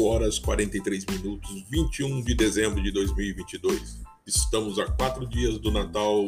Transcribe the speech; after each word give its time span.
8 0.00 0.04
horas 0.04 0.38
43 0.38 1.04
minutos, 1.04 1.64
21 1.70 2.22
de 2.22 2.34
dezembro 2.34 2.82
de 2.82 2.90
2022. 2.90 3.98
Estamos 4.26 4.78
a 4.78 4.86
quatro 4.86 5.26
dias 5.26 5.58
do 5.58 5.70
Natal 5.70 6.26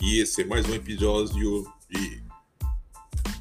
e 0.00 0.20
esse 0.20 0.40
é 0.40 0.44
mais 0.46 0.66
um 0.66 0.74
episódio 0.74 1.70
de 1.90 2.22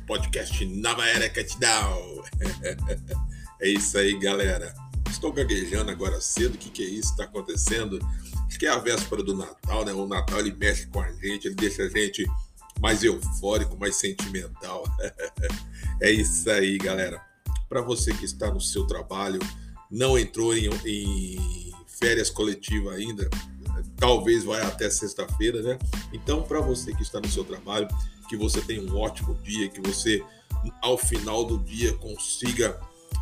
podcast 0.05 0.65
Nova 0.65 1.05
Era 1.07 1.29
Catdown. 1.29 2.23
é 3.61 3.69
isso 3.69 3.97
aí, 3.97 4.19
galera. 4.19 4.73
Estou 5.09 5.31
gaguejando 5.31 5.91
agora 5.91 6.19
cedo. 6.19 6.55
O 6.55 6.57
que, 6.57 6.69
que 6.69 6.83
é 6.83 6.89
isso 6.89 7.11
está 7.11 7.23
acontecendo? 7.23 7.99
Acho 8.45 8.59
que 8.59 8.65
é 8.65 8.69
a 8.69 8.79
véspera 8.79 9.23
do 9.23 9.35
Natal, 9.35 9.85
né? 9.85 9.93
O 9.93 10.05
Natal 10.05 10.39
ele 10.39 10.53
mexe 10.53 10.87
com 10.87 10.99
a 10.99 11.09
gente, 11.13 11.47
ele 11.47 11.55
deixa 11.55 11.83
a 11.83 11.89
gente 11.89 12.25
mais 12.81 13.01
eufórico, 13.01 13.77
mais 13.79 13.95
sentimental. 13.95 14.83
é 16.01 16.11
isso 16.11 16.49
aí, 16.49 16.77
galera 16.77 17.33
para 17.73 17.81
você 17.81 18.13
que 18.13 18.23
está 18.23 18.53
no 18.53 18.61
seu 18.61 18.85
trabalho, 18.85 19.39
não 19.93 20.17
entrou 20.17 20.57
em, 20.57 20.67
em 20.85 21.71
férias 21.85 22.31
coletivas 22.31 22.95
ainda, 22.95 23.29
talvez 23.95 24.43
vai 24.43 24.59
até 24.61 24.89
sexta-feira, 24.89 25.61
né? 25.61 25.77
Então, 26.11 26.41
para 26.41 26.59
você 26.59 26.95
que 26.95 27.03
está 27.03 27.19
no 27.19 27.29
seu 27.29 27.43
trabalho, 27.43 27.87
que 28.27 28.35
você 28.35 28.59
tenha 28.59 28.81
um 28.81 28.97
ótimo 28.97 29.35
dia, 29.43 29.69
que 29.69 29.79
você 29.79 30.23
ao 30.81 30.97
final 30.97 31.45
do 31.45 31.59
dia 31.59 31.93
consiga 31.93 32.79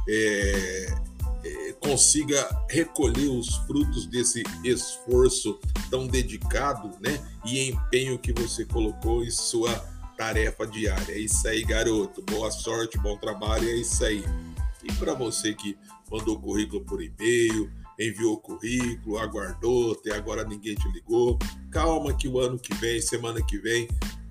é, 0.08 0.96
é, 1.44 1.74
consiga 1.74 2.48
recolher 2.70 3.28
os 3.28 3.56
frutos 3.68 4.06
desse 4.06 4.44
esforço 4.64 5.60
tão 5.90 6.08
dedicado, 6.08 6.90
né? 7.02 7.20
E 7.46 7.70
empenho 7.70 8.18
que 8.18 8.32
você 8.32 8.64
colocou 8.64 9.26
em 9.26 9.32
sua 9.32 9.74
tarefa 10.16 10.66
diária. 10.66 11.14
É 11.14 11.20
isso 11.20 11.46
aí, 11.48 11.64
garoto. 11.64 12.22
Boa 12.22 12.50
sorte, 12.50 12.98
bom 12.98 13.18
trabalho, 13.18 13.68
é 13.68 13.76
isso 13.76 14.06
aí. 14.06 14.24
E 14.92 14.96
para 14.96 15.14
você 15.14 15.54
que 15.54 15.78
mandou 16.12 16.40
currículo 16.40 16.84
por 16.84 17.02
e-mail, 17.02 17.72
enviou 18.00 18.38
currículo, 18.38 19.18
aguardou, 19.18 19.94
até 19.94 20.16
agora 20.16 20.44
ninguém 20.44 20.76
te 20.76 20.88
ligou, 20.92 21.38
calma 21.70 22.14
que 22.14 22.28
o 22.28 22.40
ano 22.40 22.60
que 22.60 22.74
vem, 22.76 23.02
semana 23.02 23.44
que 23.46 23.58
vem, 23.60 23.88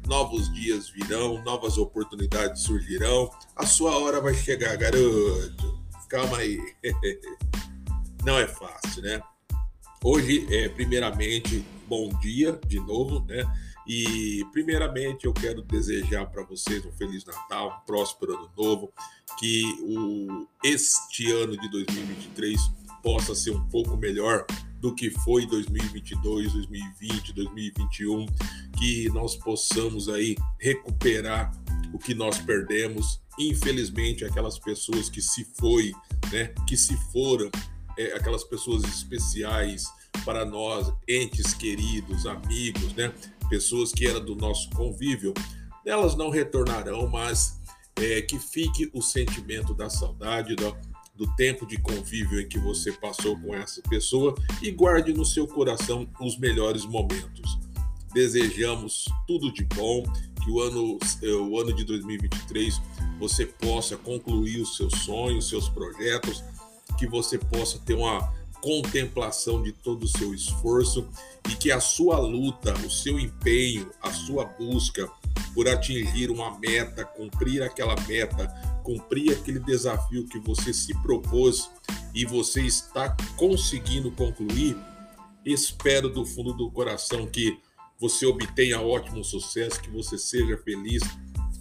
novos 0.07 0.53
dias 0.53 0.91
virão, 0.91 1.43
novas 1.45 1.79
oportunidades 1.79 2.63
surgirão, 2.63 3.31
a 3.55 3.65
sua 3.65 3.97
hora 3.99 4.21
vai 4.21 4.35
chegar, 4.35 4.77
garoto. 4.77 5.81
Calma 6.09 6.39
aí. 6.39 6.59
Não 8.25 8.37
é 8.37 8.47
fácil, 8.47 9.03
né? 9.03 9.23
Hoje, 10.03 10.47
é, 10.51 10.69
primeiramente, 10.69 11.65
bom 11.87 12.09
dia 12.21 12.59
de 12.67 12.81
novo, 12.81 13.25
né? 13.27 13.45
E 13.87 14.45
primeiramente 14.53 15.27
eu 15.27 15.33
quero 15.33 15.63
desejar 15.63 16.27
para 16.27 16.43
vocês 16.45 16.85
um 16.85 16.93
feliz 16.93 17.25
Natal, 17.25 17.81
um 17.83 17.87
próspero 17.87 18.35
ano 18.35 18.51
novo, 18.57 18.93
que 19.39 19.65
o 19.83 20.47
este 20.63 21.31
ano 21.31 21.57
de 21.57 21.71
2023 21.71 22.61
possa 23.03 23.35
ser 23.35 23.51
um 23.51 23.65
pouco 23.69 23.97
melhor 23.97 24.45
do 24.81 24.95
que 24.95 25.11
foi 25.11 25.47
2022, 25.47 26.53
2020, 26.53 27.33
2021, 27.35 28.27
que 28.79 29.09
nós 29.11 29.37
possamos 29.37 30.09
aí 30.09 30.37
recuperar 30.59 31.53
o 31.93 31.99
que 31.99 32.15
nós 32.15 32.39
perdemos. 32.39 33.21
Infelizmente, 33.39 34.25
aquelas 34.25 34.59
pessoas 34.59 35.09
que 35.09 35.21
se 35.21 35.45
foi, 35.59 35.93
né, 36.33 36.55
que 36.67 36.77
se 36.77 36.97
foram, 37.13 37.51
é, 37.99 38.15
aquelas 38.15 38.45
pessoas 38.45 38.85
especiais 38.85 39.85
para 40.25 40.45
nós, 40.45 40.93
entes 41.09 41.53
queridos, 41.53 42.27
amigos, 42.27 42.95
né, 42.95 43.13
pessoas 43.51 43.93
que 43.93 44.07
eram 44.07 44.25
do 44.25 44.37
nosso 44.37 44.71
convívio, 44.71 45.35
elas 45.85 46.17
não 46.17 46.31
retornarão, 46.31 47.09
mas 47.09 47.61
é, 47.97 48.23
que 48.23 48.39
fique 48.39 48.89
o 48.95 49.03
sentimento 49.03 49.75
da 49.75 49.91
saudade, 49.91 50.55
do, 50.55 50.77
do 51.17 51.27
tempo 51.35 51.67
de 51.67 51.77
convívio 51.79 52.41
em 52.41 52.49
que 52.49 52.59
você 52.59 52.93
passou 52.93 53.39
com 53.39 53.55
essa 53.55 53.83
pessoa 53.83 54.35
e 54.63 54.71
guarde 54.71 55.13
no 55.13 55.25
seu 55.25 55.47
coração 55.47 56.09
os 56.21 56.39
melhores 56.39 56.87
momentos. 56.87 57.59
Desejamos 58.15 59.07
tudo 59.27 59.53
de 59.53 59.65
bom, 59.65 60.03
que 60.43 60.51
o 60.51 60.61
ano, 60.61 60.99
o 61.49 61.61
ano 61.61 61.73
de 61.73 61.85
2023 61.85 62.81
você 63.19 63.45
possa 63.45 63.97
concluir 63.97 64.61
os 64.61 64.77
seus 64.77 64.95
sonhos, 65.03 65.49
seus 65.49 65.69
projetos, 65.69 66.43
que 66.99 67.07
você 67.07 67.37
possa 67.37 67.79
ter 67.81 67.95
uma 67.95 68.33
contemplação 68.61 69.63
de 69.63 69.73
todo 69.73 70.05
o 70.05 70.09
seu 70.09 70.35
esforço 70.35 71.09
e 71.51 71.55
que 71.55 71.73
a 71.73 71.81
sua 71.81 72.19
luta, 72.19 72.75
o 72.87 72.91
seu 72.91 73.19
empenho, 73.19 73.91
a 74.03 74.13
sua 74.13 74.45
busca 74.45 75.11
por 75.55 75.69
atingir 75.69 76.31
uma 76.31 76.59
meta, 76.59 77.05
cumprir 77.05 77.63
aquela 77.63 77.97
meta, 78.07 78.47
cumprir 78.83 79.33
aquele 79.33 79.59
desafio 79.59 80.27
que 80.27 80.39
você 80.39 80.73
se 80.73 80.95
propôs 81.03 81.71
e 82.15 82.25
você 82.25 82.63
está 82.63 83.17
conseguindo 83.37 84.11
concluir, 84.13 84.77
espero 85.45 86.09
do 86.09 86.25
fundo 86.25 86.53
do 86.53 86.71
coração 86.71 87.27
que 87.27 87.59
você 87.99 88.25
obtenha 88.27 88.81
ótimo 88.81 89.23
sucesso, 89.25 89.81
que 89.81 89.91
você 89.91 90.17
seja 90.17 90.57
feliz, 90.59 91.03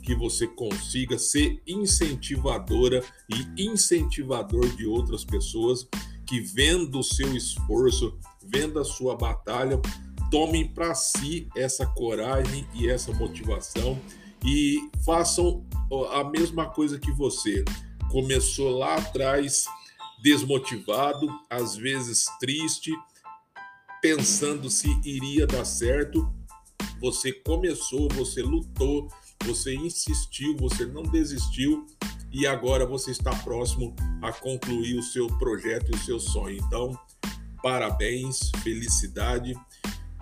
que 0.01 0.15
você 0.15 0.47
consiga 0.47 1.19
ser 1.19 1.61
incentivadora 1.67 3.03
e 3.29 3.63
incentivador 3.63 4.67
de 4.75 4.85
outras 4.85 5.25
pessoas 5.25 5.87
que 6.29 6.39
vendo 6.39 6.99
o 6.99 7.03
seu 7.03 7.35
esforço, 7.35 8.15
vendo 8.45 8.79
a 8.79 8.85
sua 8.85 9.17
batalha, 9.17 9.81
tomem 10.29 10.67
para 10.67 10.93
si 10.93 11.49
essa 11.57 11.87
coragem 11.87 12.67
e 12.75 12.87
essa 12.87 13.11
motivação 13.11 13.99
e 14.45 14.77
façam 15.03 15.65
a 16.11 16.23
mesma 16.23 16.69
coisa 16.69 16.99
que 16.99 17.11
você. 17.11 17.65
Começou 18.11 18.77
lá 18.77 18.97
atrás 18.97 19.65
desmotivado, 20.21 21.27
às 21.49 21.75
vezes 21.75 22.25
triste, 22.39 22.91
pensando 23.99 24.69
se 24.69 24.87
iria 25.03 25.47
dar 25.47 25.65
certo. 25.65 26.31
Você 27.01 27.31
começou, 27.31 28.07
você 28.09 28.43
lutou, 28.43 29.07
você 29.45 29.75
insistiu, 29.75 30.55
você 30.57 30.85
não 30.85 31.03
desistiu 31.03 31.85
e 32.31 32.45
agora 32.45 32.85
você 32.85 33.11
está 33.11 33.31
próximo 33.37 33.95
a 34.21 34.31
concluir 34.31 34.97
o 34.97 35.03
seu 35.03 35.27
projeto 35.37 35.91
e 35.91 35.95
o 35.95 35.99
seu 35.99 36.19
sonho. 36.19 36.57
Então, 36.57 36.97
parabéns, 37.61 38.51
felicidade, 38.63 39.53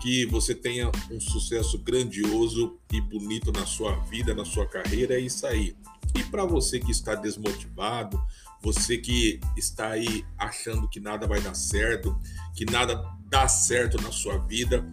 que 0.00 0.24
você 0.26 0.54
tenha 0.54 0.90
um 1.10 1.20
sucesso 1.20 1.78
grandioso 1.78 2.78
e 2.92 3.00
bonito 3.00 3.52
na 3.52 3.66
sua 3.66 3.96
vida, 4.04 4.34
na 4.34 4.44
sua 4.44 4.66
carreira, 4.66 5.14
é 5.14 5.20
isso 5.20 5.46
aí. 5.46 5.76
E 6.14 6.22
para 6.24 6.44
você 6.44 6.78
que 6.78 6.90
está 6.90 7.14
desmotivado, 7.14 8.22
você 8.62 8.96
que 8.96 9.40
está 9.56 9.88
aí 9.90 10.24
achando 10.38 10.88
que 10.88 11.00
nada 11.00 11.26
vai 11.26 11.40
dar 11.40 11.54
certo, 11.54 12.18
que 12.54 12.64
nada 12.64 13.04
dá 13.28 13.46
certo 13.48 14.00
na 14.00 14.10
sua 14.10 14.38
vida, 14.38 14.86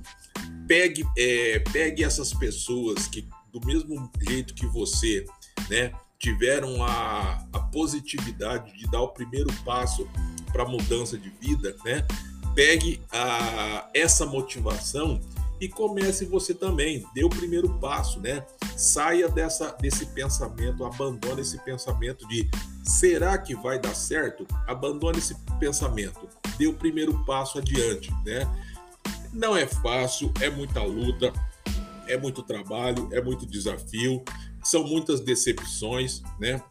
pegue, 0.67 1.05
é, 1.17 1.59
pegue 1.59 2.03
essas 2.03 2.33
pessoas 2.33 3.07
que 3.07 3.27
do 3.57 3.65
mesmo 3.65 4.11
jeito 4.27 4.53
que 4.53 4.67
você, 4.67 5.25
né, 5.69 5.93
tiveram 6.19 6.83
a, 6.83 7.41
a 7.53 7.59
positividade 7.59 8.77
de 8.77 8.85
dar 8.91 9.01
o 9.01 9.07
primeiro 9.07 9.49
passo 9.63 10.05
para 10.51 10.63
a 10.63 10.67
mudança 10.67 11.17
de 11.17 11.29
vida, 11.29 11.73
né? 11.85 12.05
Pegue 12.53 13.01
a, 13.11 13.89
essa 13.93 14.25
motivação 14.25 15.21
e 15.59 15.69
comece 15.69 16.25
você 16.25 16.53
também, 16.53 17.05
dê 17.13 17.23
o 17.23 17.29
primeiro 17.29 17.69
passo, 17.79 18.19
né? 18.19 18.45
Saia 18.75 19.29
dessa, 19.29 19.71
desse 19.79 20.05
pensamento, 20.07 20.83
abandone 20.83 21.39
esse 21.39 21.57
pensamento 21.63 22.27
de 22.27 22.49
será 22.83 23.37
que 23.37 23.55
vai 23.55 23.79
dar 23.79 23.95
certo? 23.95 24.45
Abandone 24.67 25.19
esse 25.19 25.35
pensamento, 25.59 26.27
dê 26.57 26.67
o 26.67 26.73
primeiro 26.73 27.23
passo 27.25 27.57
adiante, 27.57 28.11
né? 28.25 28.45
Não 29.31 29.55
é 29.55 29.65
fácil, 29.65 30.33
é 30.41 30.49
muita 30.49 30.81
luta, 30.81 31.31
é 32.07 32.17
muito 32.17 32.41
trabalho, 32.43 33.09
é 33.11 33.21
muito 33.21 33.45
desafio, 33.45 34.23
são 34.63 34.83
muitas 34.83 35.19
decepções, 35.19 36.21
né? 36.39 36.61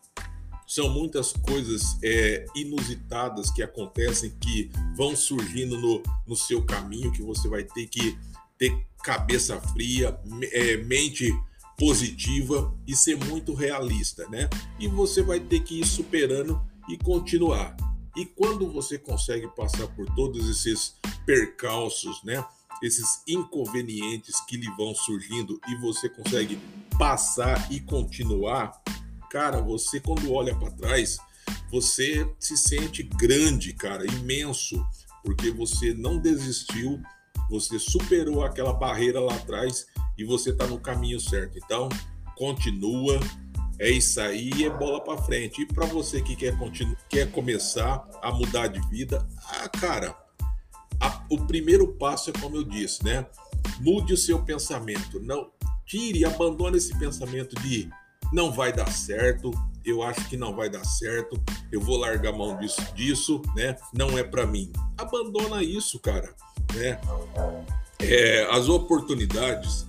São 0.66 0.88
muitas 0.88 1.32
coisas 1.32 1.98
é, 2.02 2.46
inusitadas 2.56 3.50
que 3.50 3.62
acontecem, 3.62 4.34
que 4.40 4.70
vão 4.96 5.14
surgindo 5.14 5.78
no, 5.78 6.02
no 6.26 6.34
seu 6.34 6.64
caminho, 6.64 7.12
que 7.12 7.22
você 7.22 7.48
vai 7.48 7.64
ter 7.64 7.86
que 7.86 8.18
ter 8.56 8.74
cabeça 9.02 9.60
fria, 9.60 10.18
é, 10.52 10.78
mente 10.78 11.30
positiva 11.76 12.74
e 12.86 12.96
ser 12.96 13.16
muito 13.16 13.52
realista, 13.52 14.26
né? 14.28 14.48
E 14.78 14.88
você 14.88 15.22
vai 15.22 15.40
ter 15.40 15.60
que 15.60 15.80
ir 15.80 15.86
superando 15.86 16.60
e 16.88 16.96
continuar. 16.96 17.76
E 18.16 18.24
quando 18.24 18.70
você 18.70 18.96
consegue 18.96 19.48
passar 19.48 19.88
por 19.88 20.06
todos 20.14 20.48
esses 20.48 20.94
percalços, 21.26 22.22
né? 22.22 22.44
Esses 22.82 23.22
inconvenientes 23.26 24.40
que 24.46 24.56
lhe 24.56 24.70
vão 24.76 24.94
surgindo 24.94 25.60
e 25.68 25.76
você 25.76 26.08
consegue 26.08 26.58
passar 26.98 27.70
e 27.72 27.80
continuar, 27.80 28.80
cara, 29.30 29.60
você 29.60 30.00
quando 30.00 30.32
olha 30.32 30.54
para 30.54 30.70
trás, 30.70 31.18
você 31.70 32.28
se 32.38 32.56
sente 32.56 33.02
grande, 33.02 33.72
cara, 33.72 34.06
imenso, 34.06 34.84
porque 35.24 35.50
você 35.50 35.92
não 35.94 36.18
desistiu, 36.18 37.00
você 37.50 37.78
superou 37.78 38.44
aquela 38.44 38.72
barreira 38.72 39.20
lá 39.20 39.34
atrás 39.34 39.86
e 40.16 40.24
você 40.24 40.50
está 40.50 40.66
no 40.66 40.80
caminho 40.80 41.18
certo. 41.18 41.58
Então, 41.58 41.88
continua, 42.36 43.18
É 43.78 43.90
isso 43.90 44.20
aí, 44.20 44.64
é 44.64 44.70
bola 44.70 45.02
para 45.02 45.20
frente. 45.22 45.62
E 45.62 45.66
para 45.66 45.86
você 45.86 46.22
que 46.22 46.36
quer 46.36 46.56
quer 47.08 47.30
começar 47.32 48.08
a 48.22 48.30
mudar 48.30 48.68
de 48.68 48.80
vida, 48.88 49.26
ah, 49.48 49.68
cara, 49.68 50.16
a, 51.04 51.22
o 51.28 51.46
primeiro 51.46 51.86
passo 51.88 52.30
é 52.30 52.32
como 52.32 52.56
eu 52.56 52.64
disse, 52.64 53.04
né? 53.04 53.26
Mude 53.80 54.14
o 54.14 54.16
seu 54.16 54.42
pensamento. 54.42 55.20
Não 55.20 55.50
tire, 55.84 56.24
abandone 56.24 56.78
esse 56.78 56.98
pensamento 56.98 57.54
de 57.60 57.90
não 58.32 58.50
vai 58.50 58.72
dar 58.72 58.90
certo, 58.90 59.50
eu 59.84 60.02
acho 60.02 60.26
que 60.28 60.36
não 60.36 60.56
vai 60.56 60.70
dar 60.70 60.84
certo, 60.84 61.40
eu 61.70 61.80
vou 61.80 61.98
largar 61.98 62.32
mão 62.32 62.56
disso, 62.58 62.80
disso 62.94 63.42
né? 63.54 63.76
Não 63.92 64.18
é 64.18 64.24
para 64.24 64.46
mim. 64.46 64.72
Abandona 64.96 65.62
isso, 65.62 65.98
cara, 66.00 66.34
né? 66.72 66.98
É, 68.00 68.48
as 68.50 68.68
oportunidades 68.68 69.86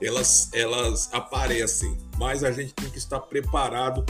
elas 0.00 0.50
elas 0.52 1.12
aparecem, 1.12 1.96
mas 2.16 2.44
a 2.44 2.52
gente 2.52 2.72
tem 2.74 2.90
que 2.90 2.98
estar 2.98 3.20
preparado 3.20 4.04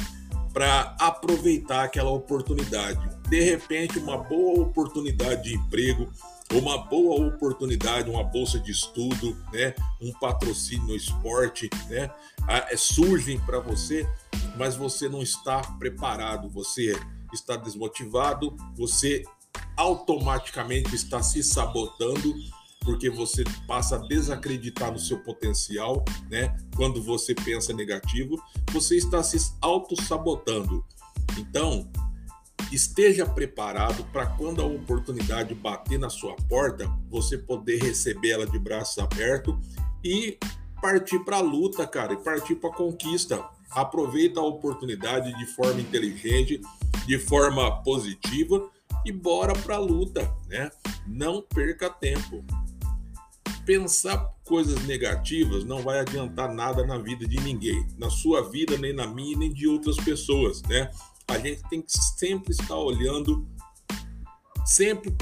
para 0.52 0.96
aproveitar 0.98 1.84
aquela 1.84 2.10
oportunidade. 2.10 3.00
De 3.28 3.40
repente, 3.40 3.98
uma 3.98 4.18
boa 4.18 4.62
oportunidade 4.62 5.44
de 5.44 5.54
emprego, 5.54 6.08
uma 6.52 6.78
boa 6.78 7.28
oportunidade, 7.28 8.10
uma 8.10 8.24
bolsa 8.24 8.58
de 8.58 8.70
estudo, 8.70 9.36
né, 9.52 9.74
um 10.00 10.12
patrocínio 10.12 10.88
no 10.88 10.96
esporte, 10.96 11.70
né, 11.88 12.10
é, 12.48 12.76
surgem 12.76 13.38
para 13.40 13.60
você, 13.60 14.08
mas 14.56 14.74
você 14.76 15.08
não 15.08 15.22
está 15.22 15.60
preparado, 15.78 16.48
você 16.48 16.98
está 17.32 17.56
desmotivado, 17.56 18.56
você 18.76 19.22
automaticamente 19.76 20.94
está 20.94 21.22
se 21.22 21.42
sabotando 21.42 22.34
porque 22.80 23.10
você 23.10 23.44
passa 23.66 23.96
a 23.96 23.98
desacreditar 23.98 24.90
no 24.90 24.98
seu 24.98 25.18
potencial, 25.18 26.04
né? 26.30 26.56
Quando 26.74 27.02
você 27.02 27.34
pensa 27.34 27.72
negativo, 27.74 28.42
você 28.72 28.96
está 28.96 29.22
se 29.22 29.36
auto-sabotando. 29.60 30.84
Então, 31.38 31.90
esteja 32.72 33.26
preparado 33.26 34.04
para 34.12 34.26
quando 34.26 34.62
a 34.62 34.66
oportunidade 34.66 35.54
bater 35.54 35.98
na 35.98 36.08
sua 36.08 36.36
porta, 36.48 36.90
você 37.08 37.36
poder 37.36 37.82
receber 37.82 38.30
ela 38.30 38.46
de 38.46 38.58
braços 38.58 38.98
abertos 38.98 39.54
e 40.04 40.38
partir 40.80 41.18
para 41.20 41.36
a 41.36 41.42
luta, 41.42 41.86
cara, 41.86 42.12
e 42.12 42.16
partir 42.16 42.54
para 42.54 42.70
a 42.70 42.74
conquista. 42.74 43.44
Aproveita 43.70 44.40
a 44.40 44.44
oportunidade 44.44 45.36
de 45.36 45.46
forma 45.46 45.80
inteligente, 45.80 46.60
de 47.06 47.18
forma 47.18 47.82
positiva 47.82 48.68
e 49.04 49.12
bora 49.12 49.52
para 49.52 49.76
a 49.76 49.78
luta, 49.78 50.32
né? 50.48 50.70
Não 51.06 51.42
perca 51.42 51.88
tempo. 51.88 52.44
Pensar 53.64 54.34
coisas 54.44 54.84
negativas 54.86 55.64
não 55.64 55.82
vai 55.82 56.00
adiantar 56.00 56.52
nada 56.52 56.84
na 56.84 56.98
vida 56.98 57.26
de 57.26 57.38
ninguém, 57.40 57.86
na 57.96 58.10
sua 58.10 58.48
vida, 58.50 58.76
nem 58.76 58.92
na 58.92 59.06
minha, 59.06 59.38
nem 59.38 59.52
de 59.52 59.68
outras 59.68 59.96
pessoas, 59.96 60.62
né? 60.62 60.90
A 61.30 61.38
gente 61.38 61.62
tem 61.70 61.80
que 61.80 61.92
sempre 61.92 62.50
estar 62.50 62.76
olhando 62.76 63.48
sempre 64.66 65.14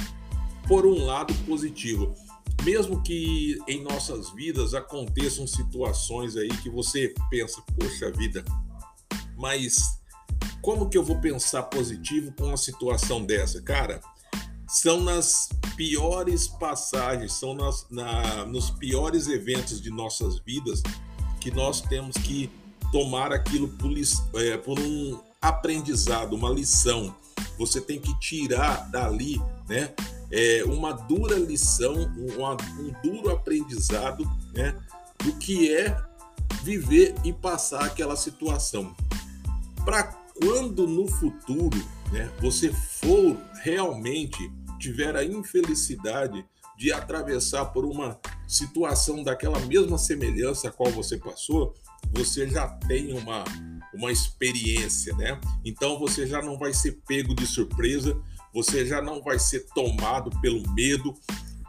por 0.67 0.87
um 0.87 1.05
lado 1.05 1.35
positivo. 1.47 2.15
Mesmo 2.65 3.03
que 3.03 3.59
em 3.69 3.83
nossas 3.83 4.31
vidas 4.31 4.75
aconteçam 4.75 5.47
situações 5.47 6.37
aí 6.37 6.49
que 6.49 6.71
você 6.71 7.15
pensa, 7.31 7.63
poxa 7.79 8.11
vida, 8.11 8.45
mas 9.37 10.01
como 10.61 10.89
que 10.89 10.99
eu 10.99 11.05
vou 11.05 11.21
pensar 11.21 11.65
positivo 11.65 12.33
com 12.33 12.47
uma 12.47 12.57
situação 12.57 13.25
dessa? 13.25 13.63
Cara, 13.63 14.01
são 14.67 15.03
nas 15.03 15.51
piores 15.77 16.49
passagens, 16.49 17.35
são 17.35 17.55
nas, 17.55 17.87
na, 17.91 18.45
nos 18.47 18.71
piores 18.71 19.29
eventos 19.29 19.81
de 19.81 19.91
nossas 19.91 20.39
vidas 20.41 20.83
que 21.41 21.51
nós 21.51 21.81
temos 21.83 22.17
que 22.17 22.51
tomar 22.91 23.31
aquilo 23.33 23.69
por, 23.69 23.93
é, 24.41 24.57
por 24.57 24.81
um 24.81 25.28
aprendizado, 25.41 26.35
uma 26.35 26.51
lição. 26.51 27.15
Você 27.59 27.81
tem 27.81 28.01
que 28.01 28.19
tirar 28.19 28.91
dali, 28.91 29.41
né? 29.69 29.93
É, 30.31 30.63
uma 30.65 30.93
dura 30.93 31.37
lição, 31.37 31.95
um, 31.95 32.83
um 32.83 32.93
duro 33.03 33.31
aprendizado, 33.31 34.25
né? 34.55 34.77
Do 35.25 35.33
que 35.35 35.75
é 35.75 35.97
viver 36.63 37.15
e 37.25 37.33
passar 37.33 37.85
aquela 37.85 38.17
situação. 38.17 38.95
Para 39.85 40.05
quando 40.41 40.87
no 40.87 41.07
futuro, 41.07 41.79
né? 42.13 42.31
Você 42.41 42.73
for 42.73 43.37
realmente 43.63 44.51
tiver 44.79 45.17
a 45.17 45.25
infelicidade 45.25 46.45
de 46.77 46.93
atravessar 46.93 47.67
por 47.67 47.85
uma 47.85 48.21
situação 48.47 49.25
daquela 49.25 49.59
mesma 49.61 49.99
semelhança 49.99 50.69
a 50.69 50.71
qual 50.71 50.91
você 50.93 51.17
passou, 51.17 51.75
você 52.13 52.49
já 52.49 52.69
tem 52.69 53.13
uma 53.13 53.45
uma 53.95 54.13
experiência, 54.13 55.15
né? 55.17 55.41
Então 55.65 55.99
você 55.99 56.27
já 56.27 56.43
não 56.43 56.59
vai 56.59 56.73
ser 56.73 57.01
pego 57.07 57.35
de 57.35 57.47
surpresa, 57.47 58.17
você 58.53 58.87
já 58.87 59.01
não 59.01 59.23
vai 59.23 59.39
ser 59.39 59.67
tomado 59.75 60.31
pelo 60.41 60.63
medo, 60.73 61.15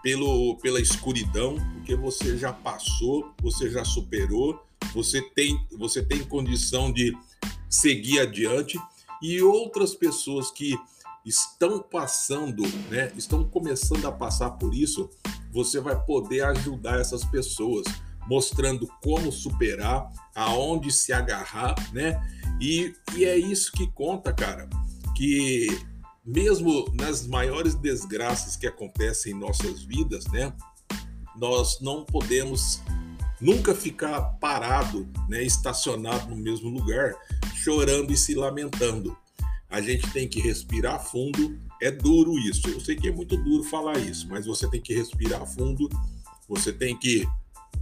pelo, 0.02 0.56
pela 0.58 0.80
escuridão, 0.80 1.56
porque 1.74 1.96
você 1.96 2.38
já 2.38 2.54
passou, 2.54 3.34
você 3.42 3.70
já 3.70 3.84
superou, 3.84 4.64
você 4.94 5.22
tem, 5.22 5.60
você 5.78 6.02
tem 6.02 6.24
condição 6.24 6.92
de 6.92 7.16
seguir 7.70 8.20
adiante 8.20 8.80
e 9.22 9.42
outras 9.42 9.94
pessoas 9.94 10.50
que 10.50 10.76
estão 11.26 11.80
passando, 11.82 12.64
né, 12.90 13.12
estão 13.16 13.44
começando 13.44 14.06
a 14.06 14.12
passar 14.12 14.52
por 14.52 14.74
isso, 14.74 15.10
você 15.52 15.80
vai 15.80 16.00
poder 16.06 16.42
ajudar 16.46 17.00
essas 17.00 17.24
pessoas 17.26 17.86
mostrando 18.30 18.88
como 19.02 19.32
superar, 19.32 20.08
aonde 20.36 20.92
se 20.92 21.12
agarrar, 21.12 21.76
né? 21.92 22.22
E, 22.62 22.94
e 23.16 23.26
é 23.26 23.36
isso 23.36 23.72
que 23.72 23.88
conta, 23.88 24.32
cara, 24.32 24.70
que 25.16 25.68
mesmo 26.24 26.86
nas 26.94 27.26
maiores 27.26 27.74
desgraças 27.74 28.56
que 28.56 28.68
acontecem 28.68 29.34
em 29.34 29.40
nossas 29.40 29.82
vidas, 29.82 30.26
né? 30.28 30.54
Nós 31.36 31.80
não 31.82 32.06
podemos 32.06 32.82
nunca 33.42 33.74
ficar 33.74 34.22
parado, 34.40 35.08
né, 35.28 35.42
estacionado 35.42 36.30
no 36.30 36.36
mesmo 36.36 36.70
lugar, 36.70 37.16
chorando 37.56 38.12
e 38.12 38.18
se 38.18 38.36
lamentando. 38.36 39.18
A 39.70 39.82
gente 39.82 40.12
tem 40.12 40.28
que 40.28 40.42
respirar 40.42 41.04
fundo. 41.04 41.58
É 41.82 41.90
duro 41.90 42.38
isso. 42.38 42.68
Eu 42.68 42.80
sei 42.80 42.96
que 42.96 43.08
é 43.08 43.12
muito 43.12 43.38
duro 43.38 43.64
falar 43.64 43.98
isso, 44.00 44.28
mas 44.28 44.46
você 44.46 44.70
tem 44.70 44.82
que 44.82 44.94
respirar 44.94 45.46
fundo. 45.46 45.88
Você 46.48 46.74
tem 46.74 46.98
que 46.98 47.28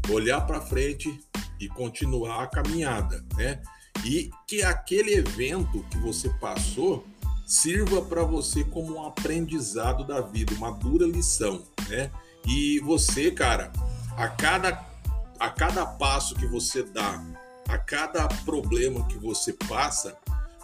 olhar 0.10 0.42
para 0.42 0.62
frente 0.62 1.20
e 1.60 1.68
continuar 1.68 2.44
a 2.44 2.48
caminhada, 2.48 3.24
né? 3.36 3.62
E 4.06 4.30
que 4.48 4.64
aquele 4.64 5.16
evento 5.16 5.84
que 5.90 5.98
você 5.98 6.30
passou 6.40 7.06
sirva 7.46 8.02
para 8.02 8.24
você 8.24 8.64
como 8.64 8.96
um 8.96 9.06
aprendizado 9.06 10.06
da 10.06 10.22
vida, 10.22 10.54
uma 10.56 10.72
dura 10.72 11.06
lição, 11.06 11.64
né? 11.90 12.12
E 12.46 12.80
você, 12.82 13.32
cara, 13.32 13.72
a 14.16 14.28
cada 14.28 14.86
a 15.40 15.50
cada 15.50 15.86
passo 15.86 16.36
que 16.36 16.48
você 16.48 16.82
dá, 16.84 17.24
a 17.68 17.78
cada 17.78 18.28
problema 18.44 19.06
que 19.08 19.18
você 19.18 19.54
passa, 19.54 20.18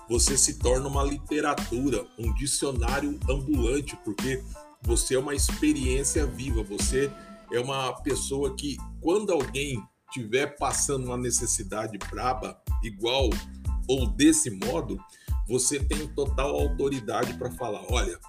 você 0.09 0.37
se 0.37 0.55
torna 0.55 0.87
uma 0.87 1.03
literatura, 1.03 2.05
um 2.17 2.33
dicionário 2.33 3.19
ambulante, 3.29 3.95
porque 4.03 4.43
você 4.81 5.15
é 5.15 5.19
uma 5.19 5.35
experiência 5.35 6.25
viva, 6.25 6.63
você 6.63 7.11
é 7.53 7.60
uma 7.60 7.93
pessoa 8.01 8.55
que, 8.55 8.77
quando 9.00 9.31
alguém 9.31 9.81
tiver 10.12 10.57
passando 10.57 11.05
uma 11.05 11.17
necessidade 11.17 11.98
braba, 12.10 12.60
igual 12.83 13.29
ou 13.88 14.07
desse 14.07 14.50
modo, 14.50 14.98
você 15.48 15.79
tem 15.79 16.07
total 16.07 16.55
autoridade 16.60 17.33
para 17.36 17.51
falar: 17.51 17.83
olha, 17.89 18.19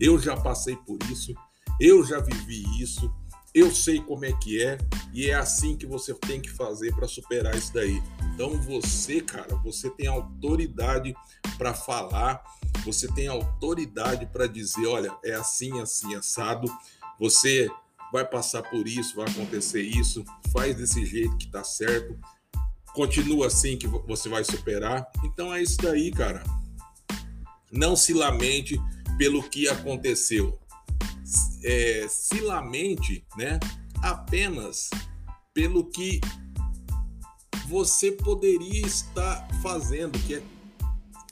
eu 0.00 0.18
já 0.18 0.36
passei 0.36 0.76
por 0.76 0.98
isso, 1.10 1.34
eu 1.80 2.04
já 2.04 2.20
vivi 2.20 2.64
isso, 2.80 3.12
eu 3.52 3.72
sei 3.74 4.00
como 4.00 4.24
é 4.24 4.32
que 4.32 4.62
é 4.62 4.78
e 5.12 5.28
é 5.28 5.34
assim 5.34 5.76
que 5.76 5.86
você 5.86 6.14
tem 6.14 6.40
que 6.40 6.50
fazer 6.50 6.94
para 6.94 7.08
superar 7.08 7.56
isso 7.56 7.72
daí. 7.74 8.00
Então 8.34 8.56
você, 8.62 9.20
cara, 9.20 9.56
você 9.56 9.90
tem 9.90 10.06
autoridade 10.06 11.14
para 11.58 11.74
falar, 11.74 12.42
você 12.84 13.08
tem 13.08 13.26
autoridade 13.26 14.26
para 14.26 14.46
dizer, 14.46 14.86
olha, 14.86 15.12
é 15.24 15.32
assim, 15.32 15.80
assim, 15.80 16.14
assado. 16.14 16.66
Você 17.18 17.68
vai 18.12 18.24
passar 18.24 18.62
por 18.62 18.86
isso, 18.86 19.16
vai 19.16 19.28
acontecer 19.28 19.82
isso, 19.82 20.24
faz 20.52 20.76
desse 20.76 21.04
jeito 21.06 21.36
que 21.36 21.50
tá 21.50 21.62
certo, 21.62 22.18
continua 22.92 23.46
assim 23.46 23.76
que 23.76 23.86
você 23.86 24.28
vai 24.28 24.44
superar. 24.44 25.06
Então 25.24 25.54
é 25.54 25.62
isso 25.62 25.76
daí, 25.78 26.10
cara. 26.10 26.42
Não 27.70 27.94
se 27.94 28.12
lamente 28.12 28.80
pelo 29.16 29.42
que 29.42 29.68
aconteceu. 29.68 30.58
É, 31.62 32.06
se 32.08 32.40
lamente, 32.40 33.24
né? 33.36 33.60
Apenas 34.02 34.90
pelo 35.52 35.84
que 35.84 36.20
você 37.68 38.10
poderia 38.10 38.84
estar 38.84 39.46
fazendo, 39.62 40.18
que 40.20 40.36
é 40.36 40.42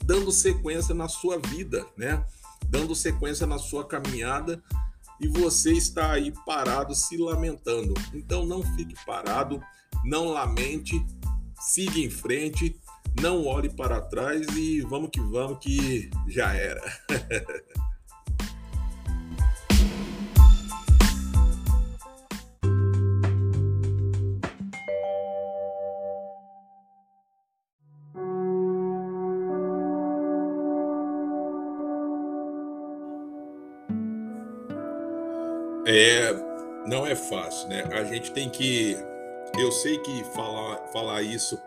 dando 0.03 0.31
sequência 0.31 0.95
na 0.95 1.07
sua 1.07 1.37
vida, 1.37 1.85
né? 1.97 2.25
Dando 2.67 2.95
sequência 2.95 3.45
na 3.45 3.57
sua 3.57 3.85
caminhada 3.85 4.63
e 5.19 5.27
você 5.27 5.73
está 5.73 6.11
aí 6.11 6.33
parado 6.45 6.95
se 6.95 7.17
lamentando. 7.17 7.93
Então 8.13 8.45
não 8.45 8.63
fique 8.75 8.95
parado, 9.05 9.61
não 10.03 10.29
lamente, 10.29 11.03
siga 11.59 11.99
em 11.99 12.09
frente, 12.09 12.79
não 13.21 13.45
olhe 13.45 13.69
para 13.69 14.01
trás 14.01 14.45
e 14.55 14.81
vamos 14.81 15.09
que 15.11 15.19
vamos 15.19 15.59
que 15.59 16.09
já 16.27 16.53
era. 16.53 16.81
É, 35.91 36.35
não 36.85 37.03
é 37.03 37.15
fácil, 37.15 37.67
né? 37.67 37.83
A 37.91 38.03
gente 38.03 38.31
tem 38.31 38.47
que. 38.47 38.95
Eu 39.57 39.71
sei 39.71 39.97
que 39.97 40.23
falar, 40.35 40.77
falar 40.93 41.23
isso 41.23 41.59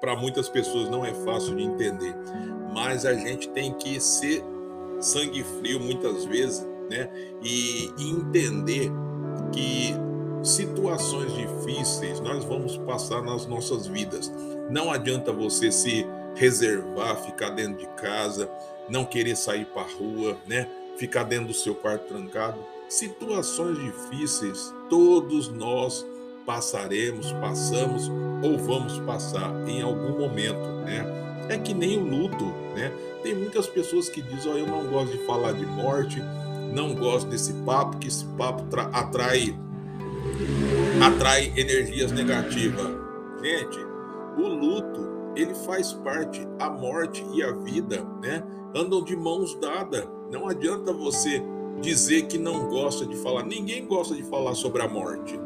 para 0.00 0.16
muitas 0.16 0.48
pessoas 0.48 0.90
não 0.90 1.04
é 1.04 1.14
fácil 1.14 1.54
de 1.54 1.62
entender, 1.62 2.12
mas 2.74 3.06
a 3.06 3.14
gente 3.14 3.48
tem 3.50 3.72
que 3.74 4.00
ser 4.00 4.42
sangue 5.00 5.44
frio 5.44 5.78
muitas 5.78 6.24
vezes, 6.24 6.66
né? 6.90 7.08
E, 7.40 7.92
entender 8.00 8.90
que 9.52 9.94
situações 10.42 11.32
difíceis 11.34 12.18
nós 12.18 12.44
vamos 12.44 12.76
passar 12.78 13.22
nas 13.22 13.46
nossas 13.46 13.86
vidas. 13.86 14.32
Não 14.68 14.90
adianta 14.90 15.32
você 15.32 15.70
se 15.70 16.04
reservar, 16.34 17.22
ficar 17.22 17.50
dentro 17.50 17.78
de 17.78 17.86
casa, 17.94 18.50
não 18.88 19.04
querer 19.04 19.36
sair 19.36 19.66
para 19.66 19.82
rua, 19.82 20.36
né? 20.48 20.68
Ficar 20.96 21.22
dentro 21.22 21.46
do 21.46 21.54
seu 21.54 21.76
quarto 21.76 22.08
trancado 22.08 22.58
Situações 22.88 23.78
difíceis 23.78 24.74
todos 24.88 25.48
nós 25.48 26.06
passaremos, 26.46 27.30
passamos 27.32 28.10
ou 28.42 28.56
vamos 28.56 28.98
passar 29.00 29.52
em 29.68 29.82
algum 29.82 30.18
momento, 30.18 30.66
né? 30.86 31.04
É 31.50 31.58
que 31.58 31.74
nem 31.74 31.98
o 31.98 32.04
luto, 32.04 32.46
né? 32.74 32.90
Tem 33.22 33.34
muitas 33.34 33.66
pessoas 33.66 34.08
que 34.08 34.22
dizem: 34.22 34.52
"Ó, 34.52 34.54
oh, 34.54 34.58
eu 34.58 34.66
não 34.66 34.86
gosto 34.86 35.12
de 35.12 35.18
falar 35.26 35.52
de 35.52 35.66
morte, 35.66 36.18
não 36.72 36.94
gosto 36.94 37.28
desse 37.28 37.52
papo, 37.64 37.98
que 37.98 38.08
esse 38.08 38.24
papo 38.38 38.64
atrai 38.92 39.54
atrai 40.98 41.52
energias 41.56 42.10
negativas". 42.10 42.86
Gente, 43.42 43.78
o 44.38 44.48
luto, 44.48 45.06
ele 45.36 45.54
faz 45.54 45.92
parte, 45.92 46.40
a 46.58 46.70
morte 46.70 47.22
e 47.34 47.42
a 47.42 47.52
vida, 47.52 48.02
né? 48.22 48.42
Andam 48.74 49.04
de 49.04 49.14
mãos 49.14 49.54
dadas. 49.56 50.08
Não 50.32 50.48
adianta 50.48 50.90
você 50.92 51.42
dizer 51.80 52.26
que 52.26 52.38
não 52.38 52.68
gosta 52.68 53.06
de 53.06 53.16
falar. 53.16 53.44
Ninguém 53.44 53.86
gosta 53.86 54.14
de 54.14 54.22
falar 54.24 54.54
sobre 54.54 54.82
a 54.82 54.88
morte. 54.88 55.38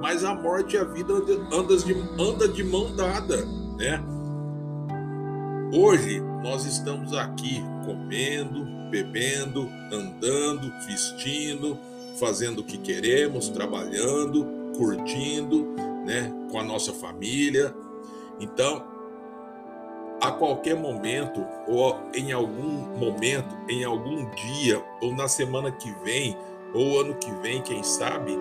Mas 0.00 0.24
a 0.24 0.34
morte 0.34 0.76
e 0.76 0.78
a 0.78 0.84
vida 0.84 1.12
anda 1.52 1.76
de, 1.76 1.92
anda 2.18 2.48
de 2.48 2.64
mão 2.64 2.94
dada, 2.94 3.44
né? 3.76 4.02
Hoje 5.72 6.20
nós 6.42 6.64
estamos 6.64 7.12
aqui 7.14 7.62
comendo, 7.84 8.64
bebendo, 8.90 9.68
andando, 9.92 10.72
vestindo, 10.86 11.78
fazendo 12.18 12.60
o 12.60 12.64
que 12.64 12.78
queremos, 12.78 13.48
trabalhando, 13.48 14.46
curtindo, 14.76 15.66
né, 16.06 16.32
com 16.50 16.58
a 16.58 16.64
nossa 16.64 16.92
família. 16.92 17.74
Então, 18.40 18.84
a 20.20 20.32
qualquer 20.32 20.76
momento, 20.76 21.44
ou 21.66 21.96
em 22.14 22.32
algum 22.32 22.98
momento, 22.98 23.56
em 23.68 23.84
algum 23.84 24.28
dia, 24.30 24.82
ou 25.00 25.14
na 25.14 25.28
semana 25.28 25.70
que 25.70 25.90
vem, 26.04 26.36
ou 26.74 27.00
ano 27.00 27.14
que 27.14 27.30
vem, 27.40 27.62
quem 27.62 27.82
sabe, 27.82 28.36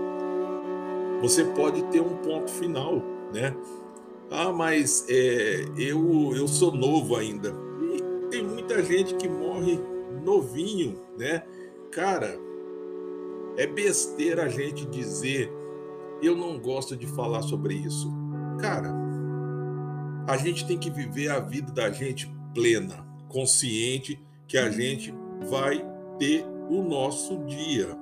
você 1.22 1.44
pode 1.44 1.84
ter 1.86 2.02
um 2.02 2.18
ponto 2.18 2.52
final, 2.52 3.02
né? 3.34 3.56
Ah, 4.30 4.52
mas 4.52 5.06
é, 5.10 5.66
eu, 5.78 6.34
eu 6.36 6.48
sou 6.48 6.72
novo 6.72 7.16
ainda. 7.16 7.56
E 7.82 8.30
tem 8.30 8.44
muita 8.44 8.84
gente 8.84 9.16
que 9.16 9.28
morre 9.28 9.80
novinho, 10.24 11.00
né? 11.18 11.44
Cara, 11.92 12.38
é 13.56 13.66
besteira 13.66 14.44
a 14.44 14.50
gente 14.50 14.86
dizer 14.86 15.52
eu 16.22 16.36
não 16.36 16.60
gosto 16.60 16.96
de 16.96 17.08
falar 17.08 17.42
sobre 17.44 17.76
isso. 17.76 18.12
Cara, 18.60 19.07
a 20.28 20.36
gente 20.36 20.68
tem 20.68 20.78
que 20.78 20.92
viver 20.92 21.30
a 21.30 21.40
vida 21.40 21.72
da 21.72 21.90
gente 21.90 22.30
plena, 22.54 23.08
consciente 23.30 24.20
que 24.46 24.58
a 24.58 24.70
gente 24.70 25.14
vai 25.50 25.84
ter 26.20 26.46
o 26.70 26.84
nosso 26.84 27.46
dia. 27.46 27.98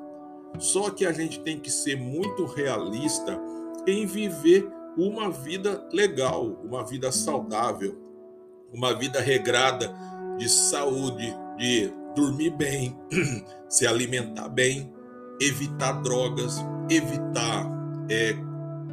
Só 0.57 0.89
que 0.89 1.05
a 1.05 1.11
gente 1.11 1.39
tem 1.41 1.59
que 1.59 1.69
ser 1.69 1.95
muito 1.95 2.45
realista 2.45 3.39
em 3.87 4.07
viver 4.07 4.67
uma 4.97 5.29
vida 5.29 5.87
legal, 5.93 6.45
uma 6.63 6.83
vida 6.83 7.11
saudável, 7.11 7.95
uma 8.73 8.97
vida 8.97 9.19
regrada 9.19 9.93
de 10.37 10.49
saúde, 10.49 11.31
de 11.57 11.91
dormir 12.15 12.51
bem, 12.51 12.97
se 13.69 13.85
alimentar 13.85 14.49
bem, 14.49 14.91
evitar 15.39 16.01
drogas, 16.01 16.55
evitar 16.89 17.69
é, 18.09 18.33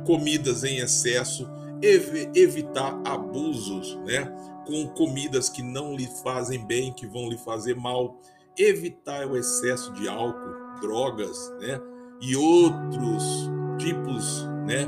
comidas 0.05 0.65
em 0.65 0.79
excesso 0.79 1.49
evitar 1.83 3.01
abusos, 3.05 3.97
né? 4.07 4.25
Com 4.67 4.87
comidas 4.89 5.49
que 5.49 5.63
não 5.63 5.97
lhe 5.97 6.07
fazem 6.23 6.65
bem, 6.65 6.93
que 6.93 7.07
vão 7.07 7.29
lhe 7.29 7.37
fazer 7.37 7.75
mal, 7.75 8.19
evitar 8.57 9.27
o 9.27 9.37
excesso 9.37 9.93
de 9.93 10.09
álcool, 10.09 10.81
drogas, 10.81 11.53
né? 11.61 11.81
E 12.21 12.37
outros 12.37 13.51
tipos, 13.79 14.47
né? 14.67 14.87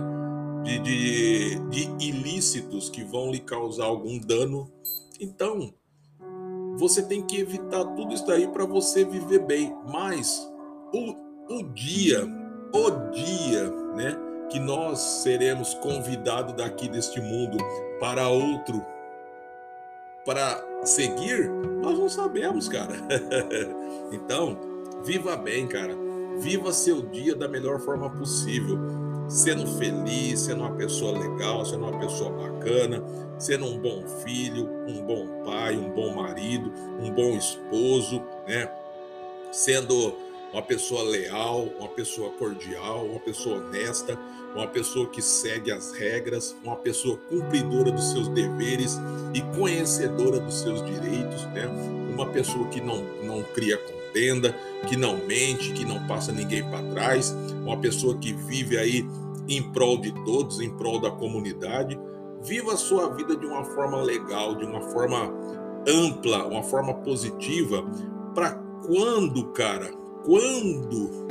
De, 0.62 0.78
de, 0.78 1.58
de 1.68 2.06
ilícitos 2.06 2.88
que 2.88 3.02
vão 3.02 3.30
lhe 3.30 3.40
causar 3.40 3.84
algum 3.84 4.18
dano. 4.18 4.70
Então, 5.20 5.74
você 6.76 7.02
tem 7.02 7.22
que 7.22 7.38
evitar 7.38 7.84
tudo 7.94 8.14
isso 8.14 8.26
daí 8.26 8.48
para 8.48 8.64
você 8.64 9.04
viver 9.04 9.40
bem. 9.40 9.74
Mas 9.92 10.48
o, 10.92 11.14
o 11.54 11.62
dia, 11.74 12.24
o 12.72 12.90
dia, 13.10 13.70
né? 13.94 14.23
Que 14.50 14.58
nós 14.58 14.98
seremos 15.22 15.74
convidados 15.74 16.54
daqui 16.54 16.88
deste 16.88 17.20
mundo 17.20 17.58
para 17.98 18.28
outro, 18.28 18.84
para 20.24 20.62
seguir, 20.84 21.50
nós 21.82 21.98
não 21.98 22.08
sabemos, 22.08 22.68
cara. 22.68 22.94
então, 24.12 24.58
viva 25.04 25.36
bem, 25.36 25.66
cara. 25.66 25.94
Viva 26.38 26.72
seu 26.72 27.02
dia 27.02 27.34
da 27.34 27.46
melhor 27.46 27.78
forma 27.80 28.10
possível. 28.10 28.78
Sendo 29.28 29.66
feliz, 29.78 30.40
sendo 30.40 30.60
uma 30.60 30.74
pessoa 30.74 31.18
legal, 31.18 31.64
sendo 31.64 31.86
uma 31.86 31.98
pessoa 31.98 32.30
bacana, 32.30 33.02
sendo 33.38 33.64
um 33.66 33.78
bom 33.78 34.06
filho, 34.22 34.68
um 34.86 35.02
bom 35.02 35.42
pai, 35.44 35.76
um 35.76 35.90
bom 35.90 36.14
marido, 36.14 36.70
um 37.00 37.10
bom 37.10 37.36
esposo, 37.36 38.22
né? 38.46 38.70
Sendo 39.50 40.14
uma 40.54 40.62
pessoa 40.62 41.02
leal, 41.02 41.64
uma 41.80 41.88
pessoa 41.88 42.30
cordial, 42.30 43.06
uma 43.06 43.18
pessoa 43.18 43.58
honesta, 43.58 44.16
uma 44.54 44.68
pessoa 44.68 45.08
que 45.08 45.20
segue 45.20 45.72
as 45.72 45.90
regras, 45.90 46.56
uma 46.62 46.76
pessoa 46.76 47.18
cumpridora 47.28 47.90
dos 47.90 48.12
seus 48.12 48.28
deveres 48.28 48.96
e 49.34 49.42
conhecedora 49.58 50.38
dos 50.38 50.54
seus 50.54 50.80
direitos, 50.84 51.42
né? 51.46 51.66
Uma 52.14 52.26
pessoa 52.26 52.68
que 52.68 52.80
não, 52.80 53.02
não 53.24 53.42
cria 53.52 53.76
contenda, 53.76 54.52
que 54.88 54.96
não 54.96 55.16
mente, 55.26 55.72
que 55.72 55.84
não 55.84 56.06
passa 56.06 56.30
ninguém 56.30 56.62
para 56.70 56.88
trás, 56.92 57.34
uma 57.64 57.76
pessoa 57.76 58.16
que 58.16 58.32
vive 58.32 58.78
aí 58.78 59.04
em 59.48 59.60
prol 59.72 59.98
de 59.98 60.12
todos, 60.24 60.60
em 60.60 60.70
prol 60.70 61.00
da 61.00 61.10
comunidade. 61.10 61.98
Viva 62.42 62.74
a 62.74 62.76
sua 62.76 63.12
vida 63.12 63.34
de 63.36 63.44
uma 63.44 63.64
forma 63.64 64.00
legal, 64.00 64.54
de 64.54 64.64
uma 64.64 64.82
forma 64.92 65.34
ampla, 65.88 66.46
uma 66.46 66.62
forma 66.62 66.94
positiva, 66.94 67.84
para 68.36 68.52
quando, 68.86 69.46
cara, 69.48 70.03
quando 70.24 71.24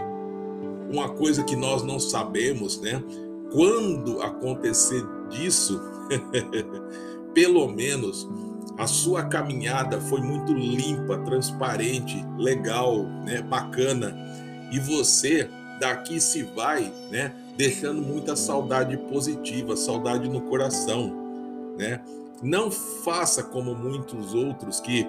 uma 0.91 1.09
coisa 1.09 1.43
que 1.43 1.55
nós 1.55 1.83
não 1.83 1.99
sabemos, 1.99 2.79
né? 2.79 3.03
Quando 3.51 4.21
acontecer 4.21 5.03
disso, 5.29 5.81
pelo 7.33 7.67
menos 7.67 8.27
a 8.77 8.87
sua 8.87 9.23
caminhada 9.23 9.99
foi 9.99 10.21
muito 10.21 10.53
limpa, 10.53 11.17
transparente, 11.19 12.23
legal, 12.37 13.03
né? 13.25 13.41
Bacana. 13.41 14.15
E 14.71 14.79
você 14.79 15.49
daqui 15.79 16.21
se 16.21 16.43
vai, 16.43 16.91
né? 17.11 17.33
Deixando 17.57 18.01
muita 18.01 18.35
saudade 18.35 18.95
positiva, 18.97 19.75
saudade 19.75 20.29
no 20.29 20.41
coração, 20.41 21.13
né? 21.77 22.01
Não 22.41 22.69
faça 22.69 23.43
como 23.43 23.73
muitos 23.73 24.33
outros 24.33 24.79
que 24.79 25.07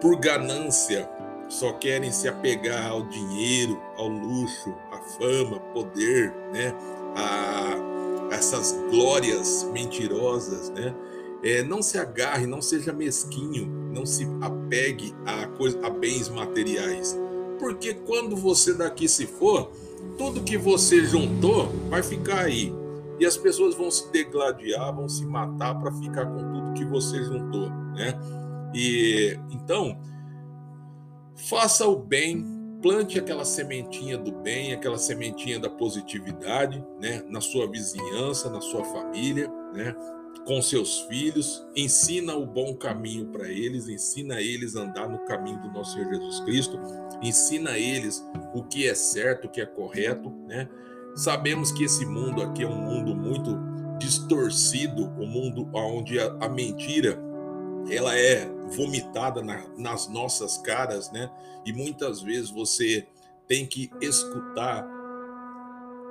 por 0.00 0.16
ganância 0.18 1.08
só 1.50 1.72
querem 1.72 2.10
se 2.10 2.28
apegar 2.28 2.90
ao 2.90 3.02
dinheiro, 3.02 3.78
ao 3.96 4.08
luxo, 4.08 4.72
à 4.90 4.98
fama, 4.98 5.58
poder, 5.74 6.32
né? 6.52 6.72
A 7.16 7.90
essas 8.30 8.72
glórias 8.90 9.68
mentirosas, 9.72 10.70
né? 10.70 10.94
É, 11.42 11.62
não 11.62 11.82
se 11.82 11.98
agarre, 11.98 12.46
não 12.46 12.62
seja 12.62 12.92
mesquinho, 12.92 13.66
não 13.92 14.06
se 14.06 14.26
apegue 14.40 15.14
a, 15.26 15.46
coisa, 15.46 15.78
a 15.84 15.90
bens 15.90 16.28
materiais. 16.28 17.18
Porque 17.58 17.94
quando 17.94 18.36
você 18.36 18.72
daqui 18.72 19.08
se 19.08 19.26
for, 19.26 19.70
tudo 20.16 20.42
que 20.42 20.56
você 20.56 21.04
juntou 21.04 21.68
vai 21.88 22.02
ficar 22.02 22.40
aí. 22.40 22.72
e 23.18 23.26
as 23.26 23.36
pessoas 23.36 23.74
vão 23.74 23.90
se 23.90 24.10
degladiar, 24.10 24.94
vão 24.94 25.08
se 25.08 25.26
matar 25.26 25.74
para 25.78 25.92
ficar 25.92 26.24
com 26.26 26.38
tudo 26.52 26.72
que 26.72 26.84
você 26.84 27.22
juntou, 27.22 27.68
né? 27.94 28.18
E 28.74 29.38
então, 29.50 29.98
faça 31.48 31.86
o 31.86 31.96
bem, 31.96 32.44
plante 32.82 33.18
aquela 33.18 33.44
sementinha 33.44 34.16
do 34.16 34.32
bem, 34.32 34.72
aquela 34.72 34.98
sementinha 34.98 35.58
da 35.58 35.68
positividade, 35.68 36.84
né, 37.00 37.22
na 37.28 37.40
sua 37.40 37.70
vizinhança, 37.70 38.50
na 38.50 38.60
sua 38.60 38.84
família, 38.84 39.50
né? 39.74 39.94
com 40.46 40.60
seus 40.62 41.00
filhos, 41.02 41.64
ensina 41.76 42.34
o 42.34 42.46
bom 42.46 42.74
caminho 42.74 43.26
para 43.26 43.48
eles, 43.48 43.88
ensina 43.88 44.40
eles 44.40 44.74
a 44.74 44.82
andar 44.82 45.08
no 45.08 45.18
caminho 45.24 45.60
do 45.60 45.70
nosso 45.70 45.92
Senhor 45.92 46.12
Jesus 46.12 46.40
Cristo, 46.40 46.80
ensina 47.22 47.78
eles 47.78 48.24
o 48.54 48.62
que 48.62 48.88
é 48.88 48.94
certo, 48.94 49.46
o 49.46 49.50
que 49.50 49.60
é 49.60 49.66
correto, 49.66 50.30
né? 50.48 50.68
Sabemos 51.14 51.70
que 51.72 51.84
esse 51.84 52.06
mundo 52.06 52.42
aqui 52.42 52.62
é 52.62 52.68
um 52.68 52.74
mundo 52.74 53.14
muito 53.14 53.58
distorcido, 53.98 55.12
um 55.18 55.26
mundo 55.26 55.68
onde 55.74 56.18
a, 56.18 56.36
a 56.40 56.48
mentira 56.48 57.20
ela 57.88 58.16
é 58.16 58.46
vomitada 58.76 59.42
na, 59.42 59.64
nas 59.76 60.08
nossas 60.08 60.58
caras, 60.58 61.10
né? 61.10 61.30
E 61.64 61.72
muitas 61.72 62.22
vezes 62.22 62.50
você 62.50 63.06
tem 63.46 63.66
que 63.66 63.90
escutar 64.00 64.86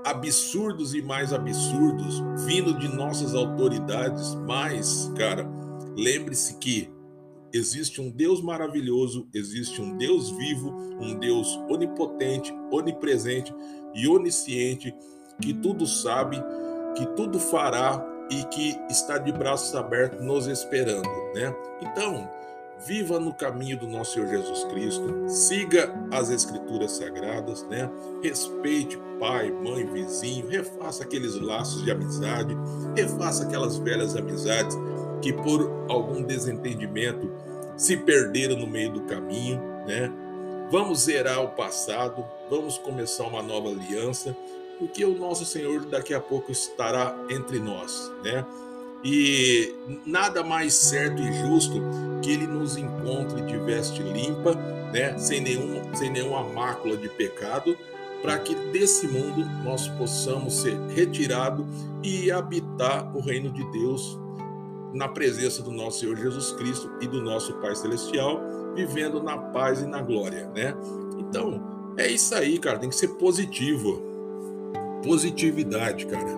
absurdos 0.06 0.94
e 0.94 1.02
mais 1.02 1.34
absurdos 1.34 2.22
vindo 2.46 2.78
de 2.78 2.88
nossas 2.88 3.36
autoridades, 3.36 4.36
mas, 4.48 5.12
cara, 5.18 5.48
lembre-se 5.96 6.56
que 6.58 6.90
existe 7.54 8.00
um 8.02 8.10
Deus 8.10 8.42
maravilhoso, 8.42 9.28
existe 9.34 9.82
um 9.82 9.98
Deus 9.98 10.30
vivo, 10.32 10.70
um 11.00 11.18
Deus 11.18 11.58
onipotente, 11.70 12.54
onipresente 12.72 13.54
e 13.94 14.08
onisciente, 14.08 14.94
que 15.42 15.54
tudo 15.54 15.86
sabe, 15.86 16.42
que 16.96 17.06
tudo 17.16 17.40
fará 17.40 18.06
e 18.30 18.44
que 18.46 18.80
está 18.90 19.18
de 19.18 19.32
braços 19.32 19.76
abertos 19.76 20.22
nos 20.22 20.48
esperando, 20.48 21.10
né? 21.34 21.54
Então, 21.82 22.30
viva 22.86 23.20
no 23.20 23.34
caminho 23.34 23.78
do 23.78 23.88
nosso 23.88 24.14
Senhor 24.14 24.28
Jesus 24.30 24.64
Cristo, 24.66 25.26
siga 25.28 25.94
as 26.12 26.30
escrituras 26.30 26.92
sagradas, 26.94 27.64
né? 27.64 27.90
Respeite 28.24 28.98
pai, 29.20 29.52
mãe, 29.52 29.86
vizinho, 29.86 30.48
refaça 30.48 31.04
aqueles 31.04 31.36
laços 31.36 31.84
de 31.84 31.92
amizade, 31.92 32.56
refaça 32.96 33.44
aquelas 33.44 33.78
velhas 33.78 34.16
amizades 34.16 34.78
que 35.22 35.34
por 35.34 35.70
algum 35.90 36.24
desentendimento 36.24 37.30
se 37.76 37.98
perderam 37.98 38.56
no 38.56 38.68
meio 38.68 38.92
do 38.92 39.02
caminho, 39.02 39.60
né? 39.86 40.12
Vamos 40.72 41.02
zerar 41.02 41.44
o 41.44 41.50
passado, 41.50 42.24
vamos 42.50 42.78
começar 42.78 43.26
uma 43.26 43.42
nova 43.42 43.70
aliança, 43.70 44.36
porque 44.80 45.04
o 45.04 45.16
nosso 45.16 45.46
Senhor 45.46 45.86
daqui 45.86 46.14
a 46.14 46.20
pouco 46.22 46.52
estará 46.52 47.16
entre 47.30 47.60
nós, 47.60 48.12
né? 48.24 48.46
E 49.04 49.76
nada 50.06 50.44
mais 50.44 50.74
certo 50.74 51.22
e 51.22 51.32
justo 51.34 51.82
que 52.22 52.32
ele 52.32 52.48
nos 52.48 52.78
encontre 52.78 53.42
de 53.42 53.58
veste 53.58 54.02
limpa, 54.02 54.56
né, 54.92 55.18
sem, 55.18 55.40
nenhum, 55.40 55.94
sem 55.96 56.10
nenhuma 56.10 56.44
mácula 56.44 56.98
de 56.98 57.08
pecado, 57.08 57.78
para 58.22 58.38
que 58.40 58.54
desse 58.54 59.08
mundo 59.08 59.46
nós 59.64 59.88
possamos 59.90 60.62
ser 60.62 60.78
retirados 60.90 61.66
e 62.04 62.30
habitar 62.30 63.16
o 63.16 63.22
reino 63.22 63.50
de 63.52 63.64
Deus 63.72 64.20
na 64.94 65.08
presença 65.08 65.62
do 65.62 65.72
nosso 65.72 66.00
Senhor 66.00 66.18
Jesus 66.18 66.52
Cristo 66.54 66.92
e 67.00 67.08
do 67.08 67.22
nosso 67.22 67.54
Pai 67.56 67.76
Celestial, 67.76 68.42
vivendo 68.76 69.22
na 69.22 69.38
paz 69.38 69.82
e 69.82 69.86
na 69.86 70.02
glória, 70.02 70.50
né? 70.50 70.76
Então, 71.18 71.62
é 71.96 72.08
isso 72.08 72.34
aí, 72.36 72.58
cara, 72.60 72.80
tem 72.80 72.90
que 72.90 72.96
ser 72.96 73.10
positivo. 73.10 74.09
Positividade, 75.04 76.06
cara. 76.06 76.38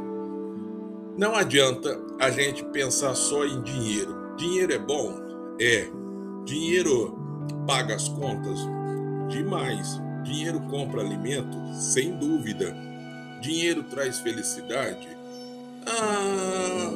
Não 1.18 1.36
adianta 1.36 2.00
a 2.20 2.30
gente 2.30 2.64
pensar 2.66 3.16
só 3.16 3.46
em 3.46 3.62
dinheiro. 3.62 4.36
Dinheiro 4.38 4.74
é 4.74 4.80
bom? 4.80 5.14
É. 5.60 5.88
Dinheiro 6.46 7.18
paga 7.68 7.96
as 7.96 8.08
contas? 8.08 8.60
Demais. 9.30 10.02
Dinheiro 10.24 10.60
compra 10.70 11.02
alimento? 11.02 11.58
Sem 11.74 12.18
dúvida. 12.18 12.76
Dinheiro 13.42 13.84
traz 13.84 14.20
felicidade? 14.20 15.10
Ah, 15.86 16.92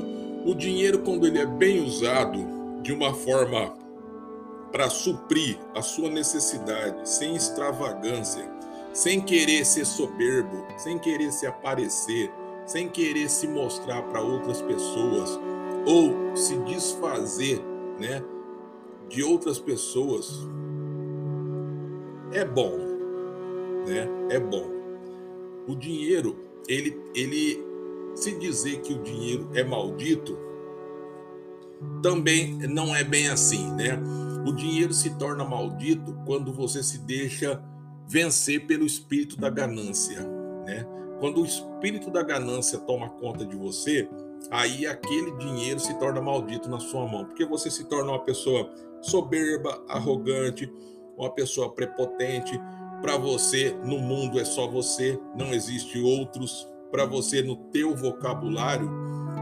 o 0.46 0.54
dinheiro, 0.54 1.00
quando 1.00 1.26
ele 1.26 1.40
é 1.40 1.46
bem 1.46 1.84
usado 1.84 2.82
de 2.84 2.94
uma 2.94 3.14
forma 3.14 3.74
para 4.72 4.90
suprir 4.90 5.58
a 5.74 5.82
sua 5.82 6.10
necessidade, 6.10 7.10
sem 7.10 7.36
extravagância, 7.36 8.44
sem 8.96 9.20
querer 9.20 9.66
ser 9.66 9.86
soberbo, 9.86 10.66
sem 10.78 10.98
querer 10.98 11.30
se 11.30 11.46
aparecer, 11.46 12.32
sem 12.66 12.88
querer 12.88 13.30
se 13.30 13.46
mostrar 13.46 14.02
para 14.04 14.22
outras 14.22 14.62
pessoas 14.62 15.38
ou 15.86 16.34
se 16.34 16.58
desfazer, 16.60 17.62
né, 18.00 18.24
de 19.10 19.22
outras 19.22 19.60
pessoas, 19.60 20.48
é 22.32 22.46
bom, 22.46 22.78
né? 23.86 24.08
É 24.30 24.40
bom. 24.40 24.72
O 25.68 25.76
dinheiro, 25.76 26.38
ele, 26.68 26.98
ele, 27.14 27.64
se 28.16 28.32
dizer 28.40 28.80
que 28.82 28.94
o 28.94 29.04
dinheiro 29.04 29.50
é 29.54 29.64
maldito, 29.64 30.38
também 32.02 32.58
não 32.70 32.96
é 32.96 33.04
bem 33.04 33.28
assim, 33.28 33.72
né? 33.74 34.00
O 34.48 34.54
dinheiro 34.54 34.94
se 34.94 35.12
torna 35.18 35.44
maldito 35.44 36.18
quando 36.26 36.52
você 36.52 36.82
se 36.82 37.00
deixa 37.00 37.62
vencer 38.08 38.66
pelo 38.68 38.86
espírito 38.86 39.38
da 39.38 39.50
ganância, 39.50 40.22
né? 40.66 40.86
Quando 41.20 41.42
o 41.42 41.46
espírito 41.46 42.12
da 42.12 42.22
ganância 42.22 42.78
toma 42.80 43.10
conta 43.10 43.46
de 43.46 43.56
você, 43.56 44.08
aí 44.52 44.86
aquele 44.86 45.32
dinheiro 45.38 45.80
se 45.80 45.98
torna 45.98 46.22
maldito 46.22 46.70
na 46.70 46.80
sua 46.80 47.08
mão, 47.08 47.26
porque 47.26 47.46
você 47.46 47.72
se 47.72 47.86
torna 47.86 48.12
uma 48.12 48.24
pessoa 48.24 48.70
soberba, 49.02 49.84
arrogante, 49.88 50.72
uma 51.18 51.32
pessoa 51.32 51.74
prepotente. 51.74 52.60
Para 53.02 53.18
você, 53.18 53.76
no 53.84 54.00
mundo 54.00 54.40
é 54.40 54.46
só 54.46 54.68
você, 54.68 55.20
não 55.36 55.54
existe 55.54 56.00
outros. 56.00 56.68
Para 56.92 57.06
você, 57.06 57.42
no 57.42 57.56
teu 57.72 57.96
vocabulário, 57.96 58.90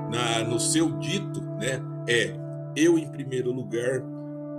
na, 0.09 0.43
no 0.43 0.59
seu 0.59 0.91
dito, 0.99 1.41
né, 1.41 1.81
é 2.07 2.35
eu 2.75 2.97
em 2.97 3.09
primeiro 3.09 3.51
lugar, 3.51 4.03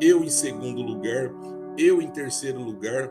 eu 0.00 0.22
em 0.22 0.30
segundo 0.30 0.80
lugar, 0.80 1.30
eu 1.76 2.00
em 2.00 2.08
terceiro 2.08 2.60
lugar, 2.60 3.10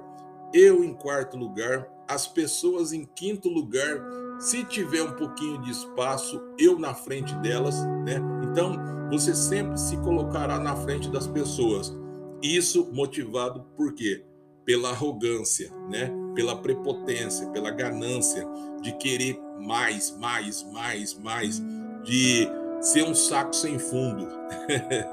eu 0.54 0.84
em 0.84 0.94
quarto 0.94 1.36
lugar, 1.36 1.88
as 2.08 2.28
pessoas 2.28 2.94
em 2.94 3.06
quinto 3.06 3.50
lugar, 3.50 4.00
se 4.40 4.64
tiver 4.64 5.02
um 5.02 5.14
pouquinho 5.14 5.62
de 5.62 5.72
espaço, 5.72 6.42
eu 6.60 6.78
na 6.78 6.94
frente 6.94 7.34
delas, 7.36 7.84
né? 8.06 8.22
Então, 8.44 8.78
você 9.10 9.34
sempre 9.34 9.80
se 9.80 9.98
colocará 9.98 10.60
na 10.60 10.76
frente 10.76 11.10
das 11.10 11.28
pessoas. 11.28 11.94
Isso 12.42 12.90
motivado 12.94 13.66
por 13.76 13.94
quê? 13.94 14.24
Pela 14.66 14.90
arrogância, 14.90 15.72
né? 15.90 16.12
Pela 16.36 16.62
prepotência, 16.62 17.50
pela 17.50 17.72
ganância 17.72 18.48
de 18.82 18.92
querer 18.98 19.40
mais, 19.60 20.16
mais, 20.18 20.64
mais, 20.72 21.18
mais, 21.18 21.62
de 22.04 22.48
ser 22.82 23.04
um 23.04 23.16
saco 23.16 23.56
sem 23.56 23.80
fundo. 23.80 24.28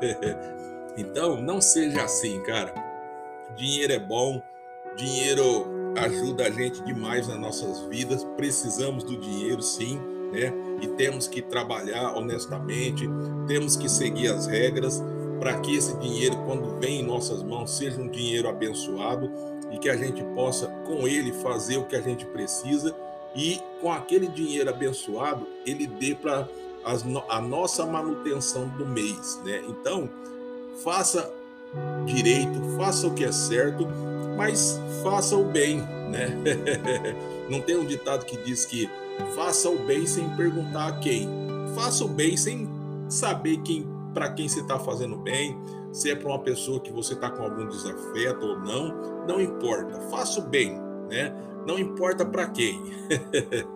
então, 0.98 1.40
não 1.40 1.60
seja 1.60 2.02
assim, 2.02 2.42
cara. 2.42 2.74
Dinheiro 3.56 3.92
é 3.92 3.98
bom, 3.98 4.42
dinheiro 4.96 5.66
ajuda 5.96 6.46
a 6.46 6.50
gente 6.50 6.82
demais 6.82 7.28
nas 7.28 7.38
nossas 7.38 7.80
vidas. 7.88 8.24
Precisamos 8.36 9.04
do 9.04 9.16
dinheiro, 9.16 9.62
sim, 9.62 9.98
né? 10.32 10.52
E 10.80 10.88
temos 10.88 11.26
que 11.26 11.42
trabalhar 11.42 12.16
honestamente, 12.16 13.08
temos 13.46 13.76
que 13.76 13.88
seguir 13.88 14.28
as 14.28 14.46
regras 14.46 15.02
para 15.38 15.58
que 15.60 15.74
esse 15.74 15.96
dinheiro, 15.98 16.36
quando 16.46 16.78
vem 16.78 17.00
em 17.00 17.02
nossas 17.02 17.42
mãos, 17.42 17.70
seja 17.70 18.00
um 18.00 18.08
dinheiro 18.08 18.48
abençoado 18.48 19.30
e 19.70 19.78
que 19.78 19.88
a 19.88 19.96
gente 19.96 20.22
possa, 20.34 20.66
com 20.86 21.08
ele, 21.08 21.32
fazer 21.32 21.78
o 21.78 21.84
que 21.84 21.96
a 21.96 22.00
gente 22.00 22.26
precisa 22.26 22.94
e 23.34 23.60
com 23.80 23.90
aquele 23.90 24.26
dinheiro 24.28 24.68
abençoado, 24.68 25.46
ele 25.64 25.86
dê 25.86 26.14
para 26.14 26.46
a 27.28 27.40
nossa 27.40 27.86
manutenção 27.86 28.68
do 28.68 28.86
mês, 28.86 29.40
né? 29.44 29.62
Então, 29.68 30.08
faça 30.82 31.30
direito, 32.04 32.60
faça 32.76 33.06
o 33.06 33.14
que 33.14 33.24
é 33.24 33.32
certo 33.32 33.86
mas 34.40 34.80
faça 35.02 35.36
o 35.36 35.44
bem, 35.44 35.82
né? 36.08 36.34
Não 37.50 37.60
tem 37.60 37.76
um 37.76 37.84
ditado 37.84 38.24
que 38.24 38.38
diz 38.38 38.64
que 38.64 38.88
faça 39.34 39.68
o 39.68 39.78
bem 39.80 40.06
sem 40.06 40.26
perguntar 40.30 40.86
a 40.86 40.92
quem. 40.92 41.28
Faça 41.74 42.06
o 42.06 42.08
bem 42.08 42.38
sem 42.38 42.66
saber 43.06 43.58
quem, 43.58 43.86
para 44.14 44.32
quem 44.32 44.48
você 44.48 44.60
está 44.60 44.78
fazendo 44.78 45.18
bem, 45.18 45.54
se 45.92 46.10
é 46.10 46.16
para 46.16 46.28
uma 46.30 46.38
pessoa 46.38 46.80
que 46.80 46.90
você 46.90 47.12
está 47.12 47.28
com 47.28 47.42
algum 47.42 47.68
desafeto 47.68 48.46
ou 48.46 48.58
não, 48.60 49.26
não 49.28 49.38
importa. 49.42 50.00
Faça 50.10 50.40
o 50.40 50.44
bem, 50.44 50.80
né? 51.10 51.34
Não 51.66 51.78
importa 51.78 52.24
para 52.24 52.46
quem. 52.46 52.80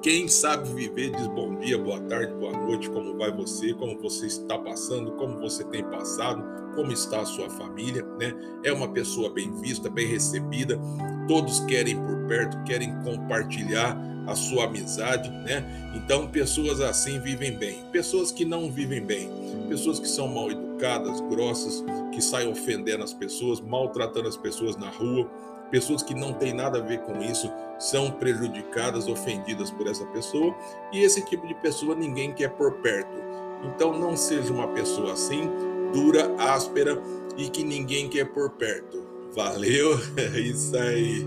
Quem 0.00 0.28
sabe 0.28 0.68
viver 0.74 1.10
diz 1.10 1.26
bom 1.26 1.56
dia, 1.56 1.76
boa 1.76 2.00
tarde, 2.02 2.32
boa 2.34 2.52
noite, 2.52 2.88
como 2.88 3.18
vai 3.18 3.32
você, 3.32 3.74
como 3.74 3.98
você 3.98 4.26
está 4.26 4.56
passando, 4.56 5.10
como 5.16 5.40
você 5.40 5.64
tem 5.64 5.82
passado, 5.82 6.40
como 6.78 6.92
está 6.92 7.22
a 7.22 7.24
sua 7.24 7.50
família, 7.50 8.06
né? 8.20 8.32
É 8.62 8.72
uma 8.72 8.86
pessoa 8.86 9.28
bem 9.28 9.52
vista, 9.60 9.90
bem 9.90 10.06
recebida, 10.06 10.78
todos 11.26 11.58
querem 11.64 11.96
por 11.96 12.28
perto, 12.28 12.62
querem 12.62 12.94
compartilhar 13.02 13.98
a 14.28 14.36
sua 14.36 14.66
amizade, 14.66 15.28
né? 15.28 15.64
Então, 15.96 16.28
pessoas 16.28 16.80
assim 16.80 17.18
vivem 17.18 17.58
bem. 17.58 17.82
Pessoas 17.90 18.30
que 18.30 18.44
não 18.44 18.70
vivem 18.70 19.04
bem, 19.04 19.28
pessoas 19.68 19.98
que 19.98 20.06
são 20.06 20.28
mal 20.28 20.52
educadas, 20.52 21.20
grossas, 21.22 21.84
que 22.12 22.22
saem 22.22 22.48
ofendendo 22.48 23.02
as 23.02 23.12
pessoas, 23.12 23.60
maltratando 23.60 24.28
as 24.28 24.36
pessoas 24.36 24.76
na 24.76 24.88
rua, 24.88 25.28
pessoas 25.72 26.00
que 26.00 26.14
não 26.14 26.32
têm 26.32 26.52
nada 26.52 26.78
a 26.78 26.82
ver 26.82 27.00
com 27.00 27.20
isso 27.20 27.52
são 27.76 28.08
prejudicadas, 28.08 29.08
ofendidas 29.08 29.68
por 29.72 29.88
essa 29.88 30.06
pessoa, 30.06 30.54
e 30.92 31.00
esse 31.00 31.24
tipo 31.24 31.44
de 31.44 31.54
pessoa 31.56 31.96
ninguém 31.96 32.32
quer 32.32 32.50
por 32.50 32.74
perto. 32.74 33.18
Então 33.64 33.98
não 33.98 34.16
seja 34.16 34.52
uma 34.52 34.68
pessoa 34.68 35.14
assim, 35.14 35.50
dura, 35.92 36.34
áspera 36.38 37.00
e 37.36 37.48
que 37.48 37.64
ninguém 37.64 38.08
quer 38.08 38.26
por 38.32 38.50
perto. 38.50 39.06
Valeu? 39.34 39.98
É 40.16 40.40
isso 40.40 40.76
aí. 40.76 41.26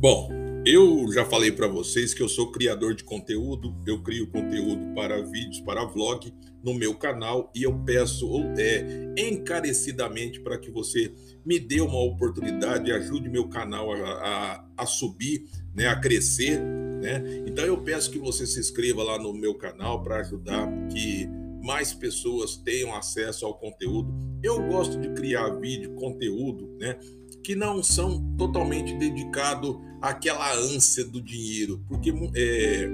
Bom, 0.00 0.31
eu 0.64 1.10
já 1.12 1.24
falei 1.24 1.50
para 1.50 1.66
vocês 1.66 2.14
que 2.14 2.22
eu 2.22 2.28
sou 2.28 2.52
criador 2.52 2.94
de 2.94 3.02
conteúdo, 3.02 3.74
eu 3.84 4.00
crio 4.00 4.28
conteúdo 4.28 4.94
para 4.94 5.20
vídeos, 5.20 5.60
para 5.60 5.84
vlog 5.84 6.32
no 6.62 6.72
meu 6.72 6.94
canal 6.94 7.50
e 7.52 7.64
eu 7.64 7.76
peço 7.84 8.28
é, 8.56 9.12
encarecidamente 9.18 10.40
para 10.40 10.56
que 10.56 10.70
você 10.70 11.12
me 11.44 11.58
dê 11.58 11.80
uma 11.80 12.00
oportunidade, 12.00 12.92
ajude 12.92 13.28
meu 13.28 13.48
canal 13.48 13.92
a, 13.92 13.96
a, 13.96 14.64
a 14.76 14.86
subir, 14.86 15.44
né, 15.74 15.88
a 15.88 15.98
crescer. 15.98 16.60
Né? 16.60 17.42
Então 17.44 17.64
eu 17.64 17.82
peço 17.82 18.10
que 18.12 18.18
você 18.18 18.46
se 18.46 18.60
inscreva 18.60 19.02
lá 19.02 19.18
no 19.18 19.34
meu 19.34 19.56
canal 19.56 20.00
para 20.00 20.18
ajudar 20.18 20.68
que 20.88 21.28
mais 21.60 21.92
pessoas 21.92 22.56
tenham 22.56 22.94
acesso 22.94 23.44
ao 23.46 23.58
conteúdo. 23.58 24.12
Eu 24.42 24.62
gosto 24.68 25.00
de 25.00 25.08
criar 25.10 25.48
vídeo, 25.60 25.94
conteúdo, 25.94 26.76
né? 26.78 26.98
Que 27.42 27.54
não 27.54 27.82
são 27.82 28.22
totalmente 28.36 28.94
dedicados 28.94 29.76
àquela 30.00 30.54
ânsia 30.54 31.04
do 31.04 31.20
dinheiro, 31.20 31.84
porque 31.88 32.12
é, 32.34 32.88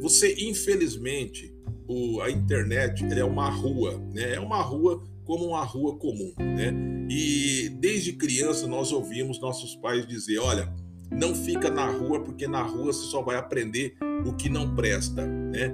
você, 0.00 0.34
infelizmente, 0.38 1.54
o, 1.88 2.20
a 2.20 2.30
internet 2.30 3.04
é 3.04 3.24
uma 3.24 3.48
rua, 3.48 4.02
né? 4.12 4.34
É 4.34 4.40
uma 4.40 4.60
rua 4.60 5.02
como 5.24 5.46
uma 5.46 5.64
rua 5.64 5.96
comum, 5.98 6.32
né? 6.38 6.72
E 7.08 7.68
desde 7.80 8.12
criança 8.12 8.66
nós 8.66 8.92
ouvimos 8.92 9.40
nossos 9.40 9.76
pais 9.76 10.06
dizer, 10.06 10.38
olha, 10.38 10.72
não 11.10 11.34
fica 11.34 11.70
na 11.70 11.86
rua 11.86 12.22
porque 12.22 12.46
na 12.46 12.62
rua 12.62 12.92
você 12.92 13.06
só 13.06 13.22
vai 13.22 13.36
aprender 13.36 13.96
o 14.24 14.32
que 14.34 14.48
não 14.48 14.74
presta, 14.74 15.26
né? 15.26 15.72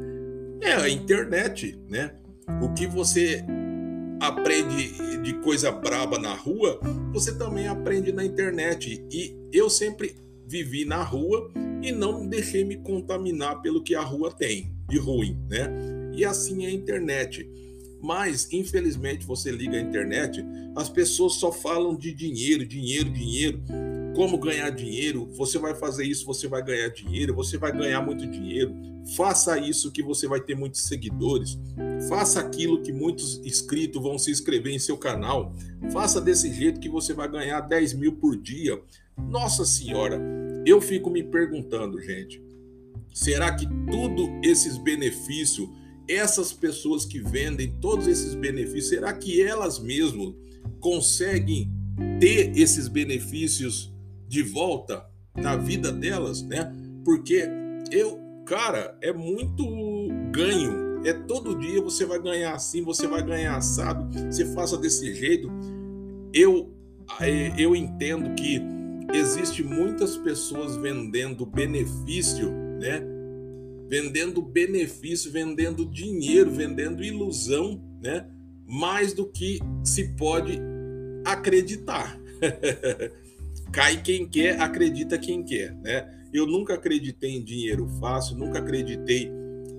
É 0.61 0.73
a 0.75 0.89
internet, 0.89 1.79
né? 1.89 2.15
O 2.63 2.73
que 2.73 2.87
você 2.87 3.45
aprende 4.21 5.23
de 5.23 5.35
coisa 5.35 5.71
braba 5.71 6.19
na 6.19 6.35
rua, 6.35 6.81
você 7.13 7.37
também 7.37 7.67
aprende 7.67 8.13
na 8.13 8.25
internet. 8.25 9.05
E 9.11 9.37
eu 9.53 9.69
sempre 9.69 10.17
vivi 10.47 10.85
na 10.85 11.03
rua 11.03 11.51
e 11.83 11.93
não 11.93 12.27
deixei 12.27 12.65
me 12.65 12.77
contaminar 12.77 13.61
pelo 13.63 13.83
que 13.83 13.95
a 13.95 14.03
rua 14.03 14.31
tem 14.31 14.73
de 14.89 14.99
ruim, 14.99 15.39
né? 15.49 15.69
E 16.15 16.25
assim 16.25 16.65
é 16.65 16.69
a 16.69 16.73
internet. 16.73 17.49
Mas, 18.03 18.49
infelizmente, 18.53 19.25
você 19.25 19.51
liga 19.51 19.77
a 19.77 19.81
internet, 19.81 20.45
as 20.77 20.89
pessoas 20.89 21.35
só 21.35 21.53
falam 21.53 21.97
de 21.97 22.13
dinheiro, 22.13 22.67
dinheiro, 22.67 23.11
dinheiro 23.11 23.63
como 24.15 24.39
ganhar 24.39 24.71
dinheiro, 24.71 25.29
você 25.33 25.59
vai 25.59 25.75
fazer 25.75 26.05
isso, 26.05 26.27
você 26.27 26.47
vai 26.47 26.63
ganhar 26.63 26.89
dinheiro, 26.89 27.35
você 27.35 27.57
vai 27.57 27.73
ganhar 27.73 28.03
muito 28.03 28.27
dinheiro. 28.27 28.75
Faça 29.17 29.59
isso 29.59 29.91
que 29.91 30.03
você 30.03 30.29
vai 30.29 30.41
ter 30.41 30.55
muitos 30.55 30.83
seguidores. 30.83 31.59
Faça 32.09 32.41
aquilo 32.41 32.83
que 32.83 32.93
muitos 32.93 33.39
inscritos 33.45 34.03
vão 34.03 34.19
se 34.19 34.31
inscrever 34.31 34.73
em 34.73 34.79
seu 34.79 34.97
canal. 34.97 35.55
Faça 35.93 36.21
desse 36.21 36.53
jeito 36.53 36.81
que 36.81 36.89
você 36.89 37.13
vai 37.13 37.29
ganhar 37.29 37.61
10 37.61 37.95
mil 37.95 38.13
por 38.13 38.37
dia. 38.37 38.81
Nossa 39.17 39.65
Senhora, 39.65 40.21
eu 40.65 40.81
fico 40.81 41.11
me 41.11 41.23
perguntando, 41.23 42.01
gente, 42.01 42.43
será 43.13 43.55
que 43.55 43.67
tudo 43.91 44.29
esses 44.43 44.79
benefícios, 44.79 45.69
essas 46.09 46.53
pessoas 46.53 47.05
que 47.05 47.21
vendem 47.21 47.73
todos 47.81 48.07
esses 48.07 48.35
benefícios, 48.35 48.89
será 48.89 49.13
que 49.13 49.43
elas 49.43 49.79
mesmas 49.79 50.35
conseguem 50.81 51.71
ter 52.21 52.57
esses 52.57 52.89
benefícios 52.89 53.92
de 54.33 54.43
volta 54.43 55.05
na 55.37 55.57
vida 55.57 55.93
delas, 55.93 56.43
né? 56.43 56.73
Porque 57.05 57.47
eu, 57.91 58.19
cara, 58.47 58.97
é 59.03 59.13
muito 59.13 59.63
ganho. 60.33 61.05
É 61.05 61.13
todo 61.13 61.59
dia 61.59 61.83
você 61.83 62.07
vai 62.07 62.19
ganhar 62.19 62.55
assim, 62.55 62.83
você 62.83 63.07
vai 63.07 63.23
ganhar 63.23 63.57
assado, 63.57 64.09
você 64.31 64.47
faça 64.55 64.79
desse 64.79 65.15
jeito. 65.15 65.51
Eu 66.33 66.73
é, 67.21 67.53
eu 67.59 67.77
entendo 67.77 68.35
que 68.35 68.63
existe 69.13 69.63
muitas 69.63 70.17
pessoas 70.17 70.77
vendendo 70.77 71.45
benefício, 71.45 72.51
né? 72.81 73.03
Vendendo 73.87 74.41
benefício, 74.41 75.31
vendendo 75.31 75.85
dinheiro, 75.85 76.51
vendendo 76.51 77.05
ilusão, 77.05 77.83
né? 78.01 78.27
Mais 78.67 79.13
do 79.13 79.27
que 79.27 79.59
se 79.85 80.17
pode 80.17 80.59
acreditar. 81.23 82.19
cai 83.73 84.03
quem 84.03 84.29
quer, 84.29 84.61
acredita 84.61 85.19
quem 85.19 85.43
quer, 85.43 85.75
né? 85.77 86.09
Eu 86.33 86.47
nunca 86.47 86.75
acreditei 86.75 87.37
em 87.37 87.43
dinheiro 87.43 87.89
fácil, 87.99 88.37
nunca 88.37 88.59
acreditei 88.59 89.31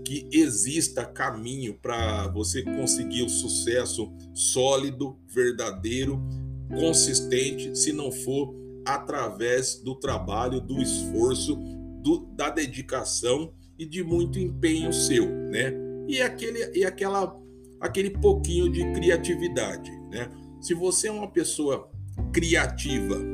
que 0.04 0.28
exista 0.32 1.06
caminho 1.06 1.76
para 1.82 2.28
você 2.28 2.62
conseguir 2.64 3.24
o 3.24 3.30
sucesso 3.30 4.12
sólido, 4.34 5.18
verdadeiro, 5.28 6.22
consistente, 6.70 7.78
se 7.78 7.94
não 7.94 8.12
for 8.12 8.54
através 8.86 9.76
do 9.76 9.96
trabalho, 9.96 10.60
do 10.60 10.82
esforço, 10.82 11.56
do, 12.02 12.26
da 12.36 12.50
dedicação 12.50 13.54
e 13.80 13.86
de 13.86 14.04
muito 14.04 14.38
empenho 14.38 14.92
seu, 14.92 15.28
né? 15.28 15.74
E 16.08 16.22
aquele 16.22 16.78
e 16.78 16.84
aquela 16.84 17.40
aquele 17.80 18.10
pouquinho 18.10 18.70
de 18.70 18.84
criatividade, 18.94 19.92
né? 20.10 20.30
Se 20.62 20.74
você 20.74 21.08
é 21.08 21.12
uma 21.12 21.32
pessoa 21.32 21.90
criativa, 22.32 23.33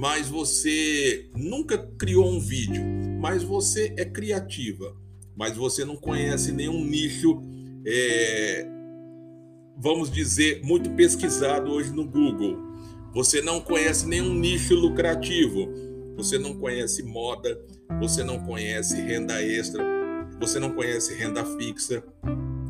mas 0.00 0.30
você 0.30 1.28
nunca 1.36 1.76
criou 1.76 2.26
um 2.26 2.40
vídeo, 2.40 2.82
mas 3.20 3.42
você 3.42 3.92
é 3.98 4.04
criativa, 4.06 4.96
mas 5.36 5.58
você 5.58 5.84
não 5.84 5.94
conhece 5.94 6.52
nenhum 6.52 6.82
nicho, 6.82 7.42
é, 7.84 8.66
vamos 9.76 10.10
dizer, 10.10 10.62
muito 10.64 10.88
pesquisado 10.92 11.70
hoje 11.70 11.92
no 11.92 12.06
Google. 12.06 12.56
Você 13.12 13.42
não 13.42 13.60
conhece 13.60 14.06
nenhum 14.06 14.32
nicho 14.32 14.74
lucrativo, 14.74 15.68
você 16.16 16.38
não 16.38 16.54
conhece 16.54 17.02
moda, 17.02 17.62
você 18.00 18.24
não 18.24 18.38
conhece 18.46 18.96
renda 19.02 19.42
extra, 19.44 19.84
você 20.40 20.58
não 20.58 20.70
conhece 20.70 21.12
renda 21.12 21.44
fixa, 21.58 22.02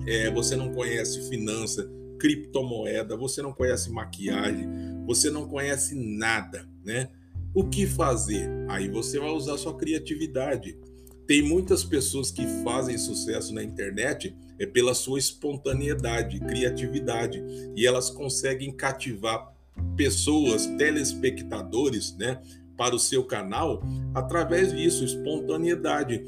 é, 0.04 0.28
você 0.32 0.56
não 0.56 0.74
conhece 0.74 1.28
finança, 1.28 1.88
criptomoeda, 2.18 3.16
você 3.16 3.40
não 3.40 3.52
conhece 3.52 3.88
maquiagem, 3.88 4.68
você 5.06 5.30
não 5.30 5.46
conhece 5.46 5.94
nada, 5.94 6.68
né? 6.84 7.08
O 7.54 7.64
que 7.64 7.86
fazer? 7.86 8.48
Aí 8.68 8.88
você 8.88 9.18
vai 9.18 9.30
usar 9.30 9.58
sua 9.58 9.76
criatividade. 9.76 10.78
Tem 11.26 11.42
muitas 11.42 11.84
pessoas 11.84 12.30
que 12.30 12.46
fazem 12.62 12.96
sucesso 12.96 13.52
na 13.54 13.62
internet 13.62 14.36
é 14.58 14.66
pela 14.66 14.94
sua 14.94 15.18
espontaneidade, 15.18 16.38
criatividade, 16.40 17.42
e 17.74 17.86
elas 17.86 18.10
conseguem 18.10 18.70
cativar 18.70 19.52
pessoas, 19.96 20.66
telespectadores, 20.66 22.14
né, 22.16 22.40
para 22.76 22.94
o 22.94 22.98
seu 22.98 23.24
canal 23.24 23.82
através 24.14 24.72
disso, 24.72 25.04
espontaneidade, 25.04 26.22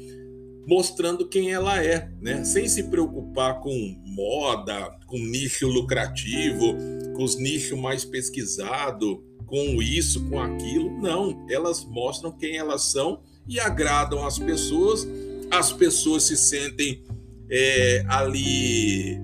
mostrando 0.65 1.27
quem 1.29 1.51
ela 1.51 1.83
é, 1.83 2.11
né, 2.19 2.43
sem 2.43 2.67
se 2.67 2.83
preocupar 2.83 3.59
com 3.59 4.01
moda, 4.03 4.97
com 5.05 5.17
nicho 5.17 5.67
lucrativo, 5.67 6.75
com 7.13 7.23
os 7.23 7.37
nichos 7.37 7.77
mais 7.79 8.03
pesquisados, 8.03 9.19
com 9.45 9.81
isso, 9.81 10.27
com 10.29 10.39
aquilo. 10.39 10.89
Não, 11.01 11.45
elas 11.49 11.83
mostram 11.85 12.31
quem 12.31 12.57
elas 12.57 12.83
são 12.91 13.21
e 13.47 13.59
agradam 13.59 14.25
as 14.25 14.39
pessoas. 14.39 15.07
As 15.51 15.71
pessoas 15.71 16.23
se 16.23 16.35
sentem 16.35 17.03
é, 17.49 18.03
ali, 18.07 19.19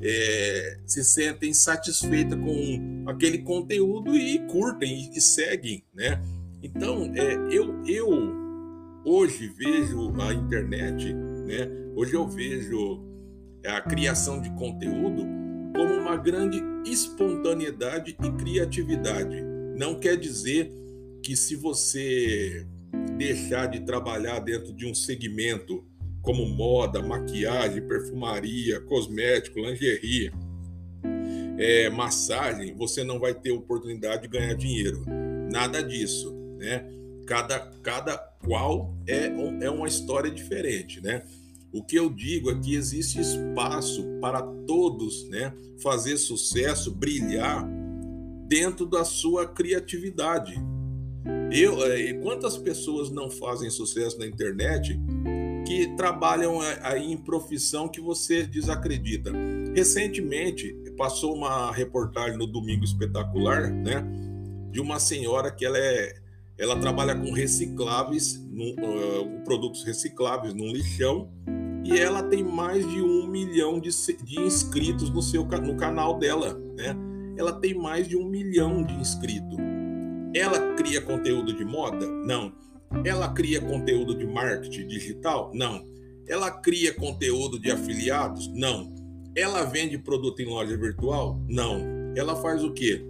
é, 0.00 0.78
se 0.86 1.02
sentem 1.02 1.52
satisfeitas 1.52 2.38
com 2.38 3.04
aquele 3.06 3.38
conteúdo 3.38 4.16
e 4.16 4.38
curtem 4.46 5.10
e, 5.14 5.20
seguem, 5.20 5.84
né? 5.92 6.22
Então, 6.62 7.12
é, 7.14 7.34
eu, 7.50 7.84
eu 7.84 8.32
hoje 9.04 9.48
vejo 9.48 10.14
a 10.20 10.32
internet 10.32 11.12
né, 11.12 11.68
Hoje 11.96 12.14
eu 12.14 12.26
vejo 12.26 13.04
a 13.64 13.80
criação 13.80 14.40
de 14.40 14.50
conteúdo 14.50 15.24
como 15.74 15.92
uma 15.94 16.16
grande 16.16 16.62
espontaneidade 16.86 18.16
e 18.22 18.30
criatividade. 18.32 19.42
Não 19.76 19.98
quer 19.98 20.16
dizer 20.16 20.72
que 21.22 21.36
se 21.36 21.56
você 21.56 22.66
deixar 23.16 23.66
de 23.66 23.80
trabalhar 23.80 24.38
dentro 24.38 24.72
de 24.72 24.86
um 24.86 24.94
segmento 24.94 25.84
como 26.22 26.46
moda, 26.46 27.02
maquiagem, 27.02 27.86
perfumaria, 27.86 28.80
cosmético, 28.80 29.58
lingerie, 29.58 30.32
é, 31.58 31.90
massagem, 31.90 32.74
você 32.74 33.04
não 33.04 33.18
vai 33.18 33.34
ter 33.34 33.50
oportunidade 33.52 34.22
de 34.22 34.28
ganhar 34.28 34.54
dinheiro. 34.54 35.04
Nada 35.50 35.82
disso, 35.82 36.34
né? 36.58 36.84
Cada, 37.26 37.58
cada 37.82 38.16
qual 38.16 38.94
é, 39.06 39.26
é 39.60 39.70
uma 39.70 39.88
história 39.88 40.30
diferente, 40.30 41.00
né? 41.00 41.22
O 41.74 41.82
que 41.82 41.96
eu 41.96 42.08
digo 42.08 42.52
é 42.52 42.54
que 42.54 42.76
existe 42.76 43.20
espaço 43.20 44.04
para 44.20 44.40
todos, 44.40 45.28
né? 45.28 45.52
Fazer 45.82 46.16
sucesso, 46.18 46.94
brilhar 46.94 47.68
dentro 48.46 48.86
da 48.86 49.04
sua 49.04 49.44
criatividade. 49.44 50.54
Eu, 51.50 51.84
é, 51.84 52.12
quantas 52.14 52.56
pessoas 52.56 53.10
não 53.10 53.28
fazem 53.28 53.70
sucesso 53.70 54.20
na 54.20 54.26
internet 54.26 54.96
que 55.66 55.88
trabalham 55.96 56.60
aí 56.80 57.10
em 57.10 57.16
profissão 57.16 57.88
que 57.88 58.00
você 58.00 58.44
desacredita? 58.44 59.32
Recentemente 59.74 60.76
passou 60.96 61.34
uma 61.34 61.72
reportagem 61.72 62.38
no 62.38 62.46
Domingo 62.46 62.84
Espetacular, 62.84 63.68
né, 63.68 64.06
de 64.70 64.80
uma 64.80 65.00
senhora 65.00 65.50
que 65.50 65.64
ela 65.64 65.78
é, 65.78 66.20
ela 66.56 66.78
trabalha 66.78 67.16
com 67.16 67.32
recicláveis, 67.32 68.36
uh, 68.36 69.42
produtos 69.44 69.82
recicláveis 69.82 70.54
num 70.54 70.68
lixão 70.68 71.28
e 71.84 71.98
ela 71.98 72.22
tem 72.22 72.42
mais 72.42 72.88
de 72.88 73.02
um 73.02 73.26
milhão 73.26 73.78
de, 73.78 73.90
de 74.22 74.40
inscritos 74.40 75.10
no 75.10 75.20
seu 75.20 75.44
no 75.44 75.76
canal 75.76 76.18
dela, 76.18 76.58
né? 76.74 76.96
Ela 77.36 77.52
tem 77.52 77.74
mais 77.74 78.08
de 78.08 78.16
um 78.16 78.26
milhão 78.26 78.82
de 78.82 78.94
inscritos. 78.94 79.58
Ela 80.34 80.74
cria 80.74 81.00
conteúdo 81.02 81.52
de 81.52 81.64
moda? 81.64 82.08
Não. 82.08 82.52
Ela 83.04 83.28
cria 83.32 83.60
conteúdo 83.60 84.16
de 84.16 84.26
marketing 84.26 84.86
digital? 84.86 85.50
Não. 85.52 85.84
Ela 86.26 86.50
cria 86.50 86.94
conteúdo 86.94 87.58
de 87.58 87.70
afiliados? 87.70 88.48
Não. 88.48 88.94
Ela 89.36 89.64
vende 89.64 89.98
produto 89.98 90.40
em 90.40 90.46
loja 90.46 90.76
virtual? 90.76 91.40
Não. 91.48 91.82
Ela 92.16 92.36
faz 92.36 92.64
o 92.64 92.72
quê? 92.72 93.04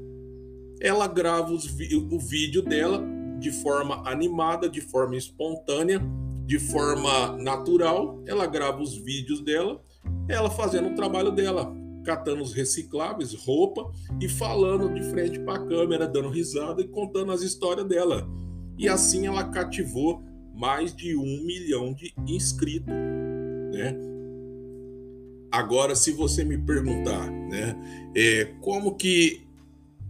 Ela 0.81 1.07
grava 1.07 1.53
o 1.53 2.19
vídeo 2.19 2.63
dela 2.63 3.03
de 3.39 3.53
forma 3.53 4.03
animada, 4.09 4.69
de 4.69 4.81
forma 4.81 5.17
espontânea, 5.17 6.01
de 6.47 6.59
forma 6.59 7.37
natural. 7.37 8.23
Ela 8.27 8.47
grava 8.47 8.81
os 8.81 8.97
vídeos 8.97 9.41
dela, 9.41 9.81
ela 10.29 10.51
fazendo 10.51 10.91
o 10.91 10.95
trabalho 10.95 11.31
dela, 11.31 11.75
catando 12.05 12.43
os 12.43 12.53
recicláveis, 12.53 13.35
roupa 13.35 13.91
e 14.21 14.29
falando 14.29 14.93
de 14.93 15.03
frente 15.11 15.39
para 15.41 15.55
a 15.55 15.67
câmera, 15.67 16.07
dando 16.07 16.29
risada 16.29 16.83
e 16.83 16.89
contando 16.89 17.33
as 17.33 17.43
histórias 17.43 17.87
dela. 17.87 18.29
E 18.79 18.89
assim 18.89 19.27
ela 19.27 19.45
cativou 19.45 20.23
mais 20.55 20.95
de 20.95 21.17
um 21.17 21.45
milhão 21.45 21.93
de 21.93 22.15
inscritos, 22.27 22.93
né? 23.73 23.97
Agora, 25.51 25.95
se 25.95 26.11
você 26.11 26.45
me 26.45 26.59
perguntar, 26.59 27.31
né, 27.31 27.77
é, 28.17 28.45
como 28.61 28.97
que 28.97 29.47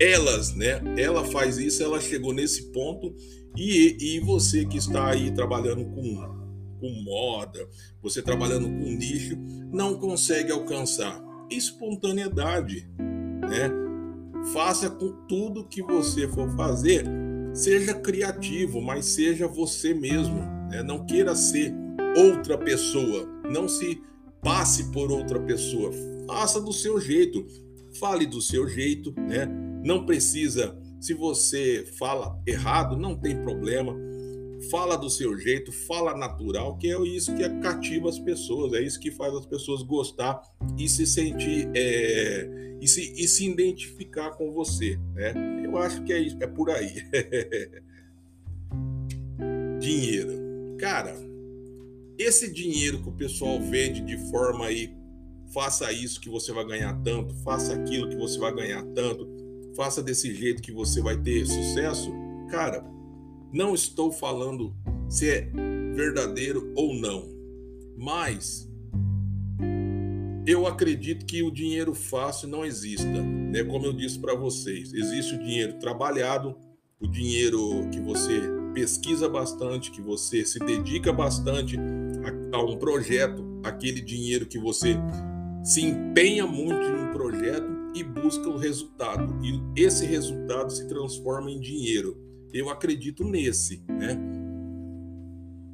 elas, 0.01 0.55
né, 0.55 0.81
ela 0.97 1.23
faz 1.25 1.59
isso, 1.59 1.83
ela 1.83 2.01
chegou 2.01 2.33
nesse 2.33 2.73
ponto 2.73 3.15
e, 3.57 4.17
e 4.17 4.21
você 4.21 4.65
que 4.65 4.79
está 4.79 5.11
aí 5.11 5.31
trabalhando 5.31 5.85
com, 5.85 6.81
com 6.81 7.03
moda, 7.05 7.69
você 8.03 8.21
trabalhando 8.21 8.67
com 8.67 8.97
nicho, 8.97 9.37
não 9.73 9.99
consegue 9.99 10.53
alcançar 10.53 11.23
espontaneidade, 11.51 12.89
né? 12.99 13.71
Faça 14.53 14.91
com 14.91 15.13
tudo 15.27 15.67
que 15.67 15.83
você 15.83 16.29
for 16.29 16.51
fazer, 16.57 17.05
seja 17.53 17.95
criativo, 17.95 18.81
mas 18.83 19.07
seja 19.07 19.47
você 19.47 19.95
mesmo, 19.95 20.41
né? 20.71 20.83
Não 20.83 21.07
queira 21.07 21.35
ser 21.35 21.73
outra 22.17 22.59
pessoa, 22.59 23.27
não 23.51 23.69
se 23.69 24.03
passe 24.43 24.91
por 24.93 25.11
outra 25.11 25.41
pessoa. 25.41 25.91
Faça 26.27 26.61
do 26.61 26.73
seu 26.73 27.01
jeito. 27.01 27.47
Fale 27.99 28.27
do 28.27 28.41
seu 28.41 28.69
jeito, 28.69 29.13
né? 29.17 29.47
Não 29.85 30.05
precisa. 30.05 30.77
Se 31.05 31.13
você 31.13 31.85
fala 31.99 32.41
errado, 32.47 32.97
não 32.97 33.15
tem 33.15 33.37
problema. 33.37 33.95
Fala 34.71 34.97
do 34.97 35.11
seu 35.11 35.39
jeito, 35.39 35.71
fala 35.71 36.17
natural, 36.17 36.79
que 36.79 36.91
é 36.91 36.99
isso 37.03 37.35
que 37.35 37.47
cativa 37.61 38.09
as 38.09 38.19
pessoas, 38.19 38.73
é 38.73 38.81
isso 38.81 38.99
que 38.99 39.11
faz 39.11 39.35
as 39.35 39.45
pessoas 39.45 39.83
gostar 39.83 40.41
e 40.79 40.89
se 40.89 41.07
sentir 41.07 41.69
é, 41.75 42.79
e, 42.81 42.89
se, 42.89 43.13
e 43.23 43.29
se 43.29 43.47
identificar 43.47 44.31
com 44.31 44.51
você, 44.51 44.99
né? 45.13 45.35
Eu 45.63 45.77
acho 45.77 46.03
que 46.05 46.13
é 46.15 46.21
isso, 46.21 46.39
é 46.41 46.47
por 46.47 46.71
aí. 46.71 46.95
Dinheiro, 49.79 50.33
cara, 50.79 51.15
esse 52.17 52.51
dinheiro 52.51 53.03
que 53.03 53.11
o 53.11 53.13
pessoal 53.13 53.61
vende 53.61 54.01
de 54.01 54.17
forma 54.31 54.65
aí, 54.65 54.97
faça 55.53 55.93
isso 55.93 56.19
que 56.19 56.31
você 56.31 56.51
vai 56.51 56.65
ganhar 56.65 56.95
tanto, 57.03 57.35
faça 57.45 57.75
aquilo 57.75 58.09
que 58.09 58.17
você 58.17 58.39
vai 58.39 58.55
ganhar 58.55 58.83
tanto, 58.95 59.34
faça 59.77 60.03
desse 60.03 60.35
jeito 60.35 60.63
que 60.63 60.73
você 60.73 61.01
vai 61.01 61.17
ter 61.17 61.47
sucesso, 61.47 62.13
cara, 62.51 62.85
não 63.53 63.75
estou 63.75 64.11
falando 64.11 64.75
se 65.09 65.29
é 65.29 65.49
verdadeiro 65.95 66.73
ou 66.75 66.95
não, 66.95 67.29
mas 67.97 68.69
eu 70.47 70.67
acredito 70.67 71.25
que 71.25 71.43
o 71.43 71.51
dinheiro 71.51 71.95
fácil 71.95 72.49
não 72.49 72.65
exista, 72.65 73.23
né? 73.23 73.65
Como 73.65 73.87
eu 73.87 73.93
disse 73.93 74.19
para 74.19 74.35
vocês, 74.35 74.93
existe 74.93 75.35
o 75.35 75.39
dinheiro 75.39 75.79
trabalhado, 75.79 76.57
o 77.01 77.07
dinheiro 77.07 77.89
que 77.91 78.01
você 78.01 78.41
pesquisa 78.75 79.29
bastante, 79.29 79.91
que 79.91 80.03
você 80.03 80.45
se 80.45 80.59
dedica 80.59 81.13
bastante 81.13 81.79
a, 81.79 82.57
a 82.57 82.63
um 82.63 82.77
projeto, 82.77 83.61
aquele 83.63 84.01
dinheiro 84.01 84.47
que 84.47 84.59
você 84.59 84.97
se 85.63 85.83
empenha 85.83 86.47
muito 86.47 86.83
em 86.83 87.09
um 87.09 87.13
projeto 87.13 87.74
e 87.95 88.03
busca 88.03 88.49
o 88.49 88.57
resultado. 88.57 89.39
E 89.43 89.81
esse 89.81 90.05
resultado 90.05 90.71
se 90.71 90.87
transforma 90.89 91.51
em 91.51 91.61
dinheiro. 91.61 92.21
Eu 92.53 92.69
acredito 92.69 93.25
nesse, 93.25 93.83
né? 93.89 94.19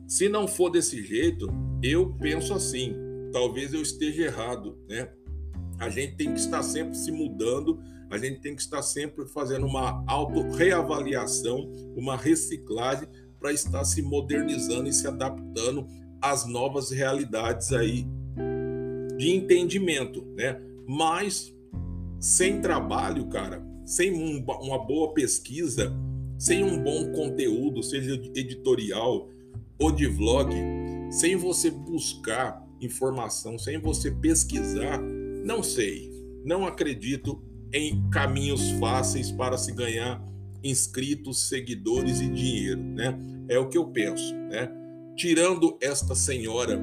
Se 0.07 0.29
não 0.29 0.47
for 0.47 0.71
desse 0.71 1.03
jeito, 1.03 1.47
eu 1.83 2.15
penso 2.15 2.53
assim, 2.53 2.95
talvez 3.33 3.73
eu 3.73 3.81
esteja 3.81 4.25
errado, 4.25 4.79
né? 4.89 5.09
A 5.79 5.89
gente 5.89 6.17
tem 6.17 6.35
que 6.35 6.41
estar 6.41 6.63
sempre 6.63 6.95
se 6.95 7.11
mudando, 7.11 7.81
a 8.11 8.19
gente 8.19 8.41
tem 8.41 8.55
que 8.55 8.61
estar 8.61 8.83
sempre 8.83 9.27
fazendo 9.29 9.67
uma 9.67 10.05
auto-reavaliação, 10.07 11.71
uma 11.97 12.17
reciclagem 12.17 13.09
para 13.39 13.53
estar 13.53 13.85
se 13.85 14.03
modernizando 14.03 14.89
e 14.89 14.93
se 14.93 15.07
adaptando 15.07 15.87
às 16.21 16.45
novas 16.47 16.91
realidades 16.91 17.73
aí 17.73 18.07
de 19.17 19.31
entendimento, 19.31 20.25
né? 20.37 20.61
Mas 20.87 21.55
sem 22.21 22.61
trabalho, 22.61 23.27
cara, 23.27 23.65
sem 23.85 24.13
um, 24.13 24.45
uma 24.63 24.79
boa 24.79 25.15
pesquisa, 25.15 25.93
sem 26.39 26.63
um 26.63 26.83
bom 26.83 27.11
conteúdo, 27.13 27.83
seja 27.83 28.15
editorial 28.35 29.29
ou 29.79 29.91
de 29.91 30.07
vlog, 30.07 30.55
sem 31.11 31.35
você 31.35 31.71
buscar 31.71 32.63
informação, 32.81 33.59
sem 33.59 33.81
você 33.81 34.11
pesquisar, 34.11 35.01
não 35.45 35.63
sei, 35.63 36.11
não 36.45 36.67
acredito 36.67 37.43
em 37.73 38.09
caminhos 38.11 38.71
fáceis 38.73 39.33
para 39.33 39.57
se 39.57 39.73
ganhar 39.73 40.23
inscritos, 40.63 41.49
seguidores 41.49 42.21
e 42.21 42.29
dinheiro, 42.29 42.81
né? 42.81 43.19
É 43.49 43.59
o 43.59 43.69
que 43.69 43.79
eu 43.79 43.87
penso, 43.87 44.35
né? 44.35 44.71
Tirando 45.17 45.79
esta 45.81 46.15
senhora 46.15 46.83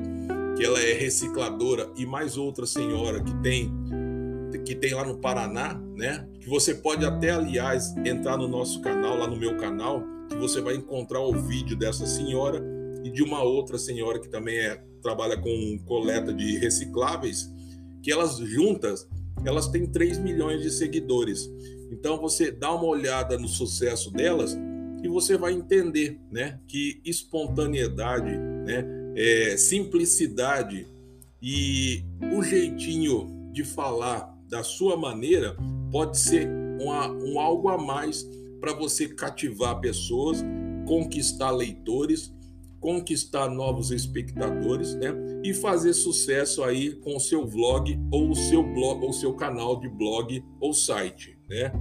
que 0.55 0.63
ela 0.63 0.79
é 0.79 0.93
recicladora 0.93 1.91
e 1.95 2.05
mais 2.05 2.37
outra 2.37 2.65
senhora 2.65 3.23
que 3.23 3.33
tem 3.41 3.71
que 4.67 4.75
tem 4.75 4.93
lá 4.93 5.05
no 5.05 5.17
Paraná, 5.17 5.81
né? 5.95 6.27
Que 6.41 6.49
você 6.49 6.75
pode 6.75 7.05
até 7.05 7.29
aliás 7.29 7.95
entrar 8.05 8.35
no 8.35 8.49
nosso 8.49 8.81
canal, 8.81 9.17
lá 9.17 9.25
no 9.25 9.37
meu 9.37 9.55
canal, 9.55 10.03
que 10.27 10.35
você 10.35 10.59
vai 10.59 10.75
encontrar 10.75 11.21
o 11.21 11.31
vídeo 11.31 11.77
dessa 11.77 12.05
senhora 12.05 12.61
e 13.01 13.09
de 13.09 13.23
uma 13.23 13.41
outra 13.41 13.77
senhora 13.77 14.19
que 14.19 14.27
também 14.27 14.57
é 14.57 14.83
trabalha 15.01 15.37
com 15.37 15.79
coleta 15.85 16.33
de 16.33 16.57
recicláveis, 16.57 17.49
que 18.03 18.11
elas 18.11 18.35
juntas 18.39 19.07
elas 19.45 19.69
têm 19.69 19.85
3 19.85 20.19
milhões 20.19 20.61
de 20.61 20.69
seguidores. 20.69 21.49
Então 21.89 22.19
você 22.19 22.51
dá 22.51 22.73
uma 22.73 22.87
olhada 22.87 23.37
no 23.37 23.47
sucesso 23.47 24.11
delas 24.11 24.57
e 25.01 25.07
você 25.07 25.37
vai 25.37 25.53
entender, 25.53 26.19
né, 26.29 26.59
que 26.67 26.99
espontaneidade, 27.05 28.37
né, 28.37 28.83
é, 29.15 29.55
simplicidade 29.55 30.85
e 31.41 32.03
o 32.35 32.43
jeitinho 32.43 33.49
de 33.53 33.63
falar 33.63 34.36
da 34.47 34.63
sua 34.63 34.95
maneira 34.95 35.55
pode 35.91 36.17
ser 36.17 36.49
uma, 36.79 37.07
um 37.09 37.39
algo 37.39 37.69
a 37.69 37.77
mais 37.77 38.27
para 38.59 38.73
você 38.73 39.07
cativar 39.07 39.79
pessoas, 39.79 40.43
conquistar 40.85 41.51
leitores, 41.51 42.33
conquistar 42.79 43.49
novos 43.49 43.91
espectadores, 43.91 44.95
né? 44.95 45.13
e 45.43 45.53
fazer 45.53 45.93
sucesso 45.93 46.63
aí 46.63 46.95
com 46.95 47.15
o 47.15 47.19
seu 47.19 47.45
vlog 47.45 47.97
ou 48.11 48.29
o 48.29 48.35
seu 48.35 48.63
blog 48.63 49.03
ou 49.03 49.13
seu 49.13 49.33
canal 49.33 49.79
de 49.79 49.89
blog 49.89 50.43
ou 50.59 50.73
site, 50.73 51.37
né? 51.49 51.71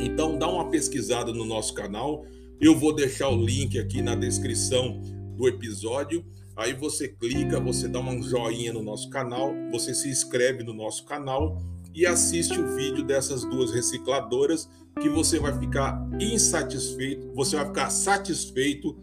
Então 0.00 0.38
dá 0.38 0.48
uma 0.48 0.68
pesquisada 0.68 1.32
no 1.32 1.44
nosso 1.44 1.74
canal. 1.74 2.24
Eu 2.60 2.76
vou 2.76 2.94
deixar 2.94 3.28
o 3.28 3.36
link 3.36 3.78
aqui 3.78 4.02
na 4.02 4.14
descrição 4.14 5.00
do 5.36 5.46
episódio. 5.46 6.24
Aí 6.56 6.72
você 6.72 7.08
clica, 7.08 7.60
você 7.60 7.86
dá 7.86 8.00
um 8.00 8.22
joinha 8.22 8.72
no 8.72 8.82
nosso 8.82 9.10
canal, 9.10 9.52
você 9.70 9.94
se 9.94 10.08
inscreve 10.08 10.64
no 10.64 10.72
nosso 10.72 11.04
canal 11.04 11.58
e 11.96 12.04
assiste 12.04 12.60
o 12.60 12.76
vídeo 12.76 13.02
dessas 13.02 13.42
duas 13.42 13.72
recicladoras 13.72 14.68
que 15.00 15.08
você 15.08 15.38
vai 15.38 15.58
ficar 15.58 16.06
insatisfeito, 16.20 17.32
você 17.34 17.56
vai 17.56 17.66
ficar 17.66 17.90
satisfeito, 17.90 18.96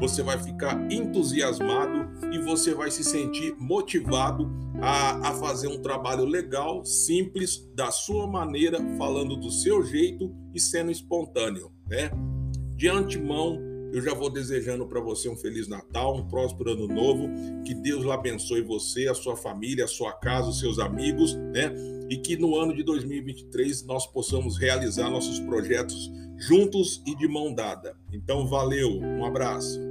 você 0.00 0.22
vai 0.22 0.38
ficar 0.38 0.90
entusiasmado 0.90 2.08
e 2.32 2.38
você 2.40 2.74
vai 2.74 2.90
se 2.90 3.04
sentir 3.04 3.54
motivado 3.56 4.50
a, 4.80 5.28
a 5.28 5.34
fazer 5.34 5.68
um 5.68 5.80
trabalho 5.80 6.24
legal, 6.24 6.84
simples, 6.84 7.68
da 7.74 7.90
sua 7.90 8.26
maneira, 8.26 8.78
falando 8.96 9.36
do 9.36 9.50
seu 9.50 9.84
jeito 9.84 10.34
e 10.52 10.60
sendo 10.60 10.90
espontâneo, 10.90 11.72
né? 11.86 12.10
De 12.76 12.88
antemão, 12.88 13.58
eu 13.92 14.00
já 14.00 14.14
vou 14.14 14.30
desejando 14.30 14.86
para 14.86 15.00
você 15.00 15.28
um 15.28 15.36
feliz 15.36 15.66
Natal, 15.68 16.16
um 16.16 16.28
próspero 16.28 16.70
ano 16.70 16.86
novo, 16.86 17.28
que 17.64 17.74
Deus 17.74 18.06
abençoe 18.06 18.62
você, 18.62 19.08
a 19.08 19.14
sua 19.14 19.36
família, 19.36 19.84
a 19.84 19.88
sua 19.88 20.12
casa, 20.12 20.48
os 20.48 20.58
seus 20.58 20.78
amigos, 20.78 21.34
né? 21.34 21.74
E 22.08 22.16
que 22.16 22.36
no 22.36 22.56
ano 22.56 22.74
de 22.74 22.82
2023 22.82 23.84
nós 23.84 24.06
possamos 24.06 24.58
realizar 24.58 25.10
nossos 25.10 25.38
projetos 25.40 26.10
juntos 26.36 27.02
e 27.06 27.14
de 27.16 27.28
mão 27.28 27.54
dada. 27.54 27.96
Então, 28.12 28.46
valeu, 28.46 28.90
um 29.00 29.24
abraço. 29.24 29.89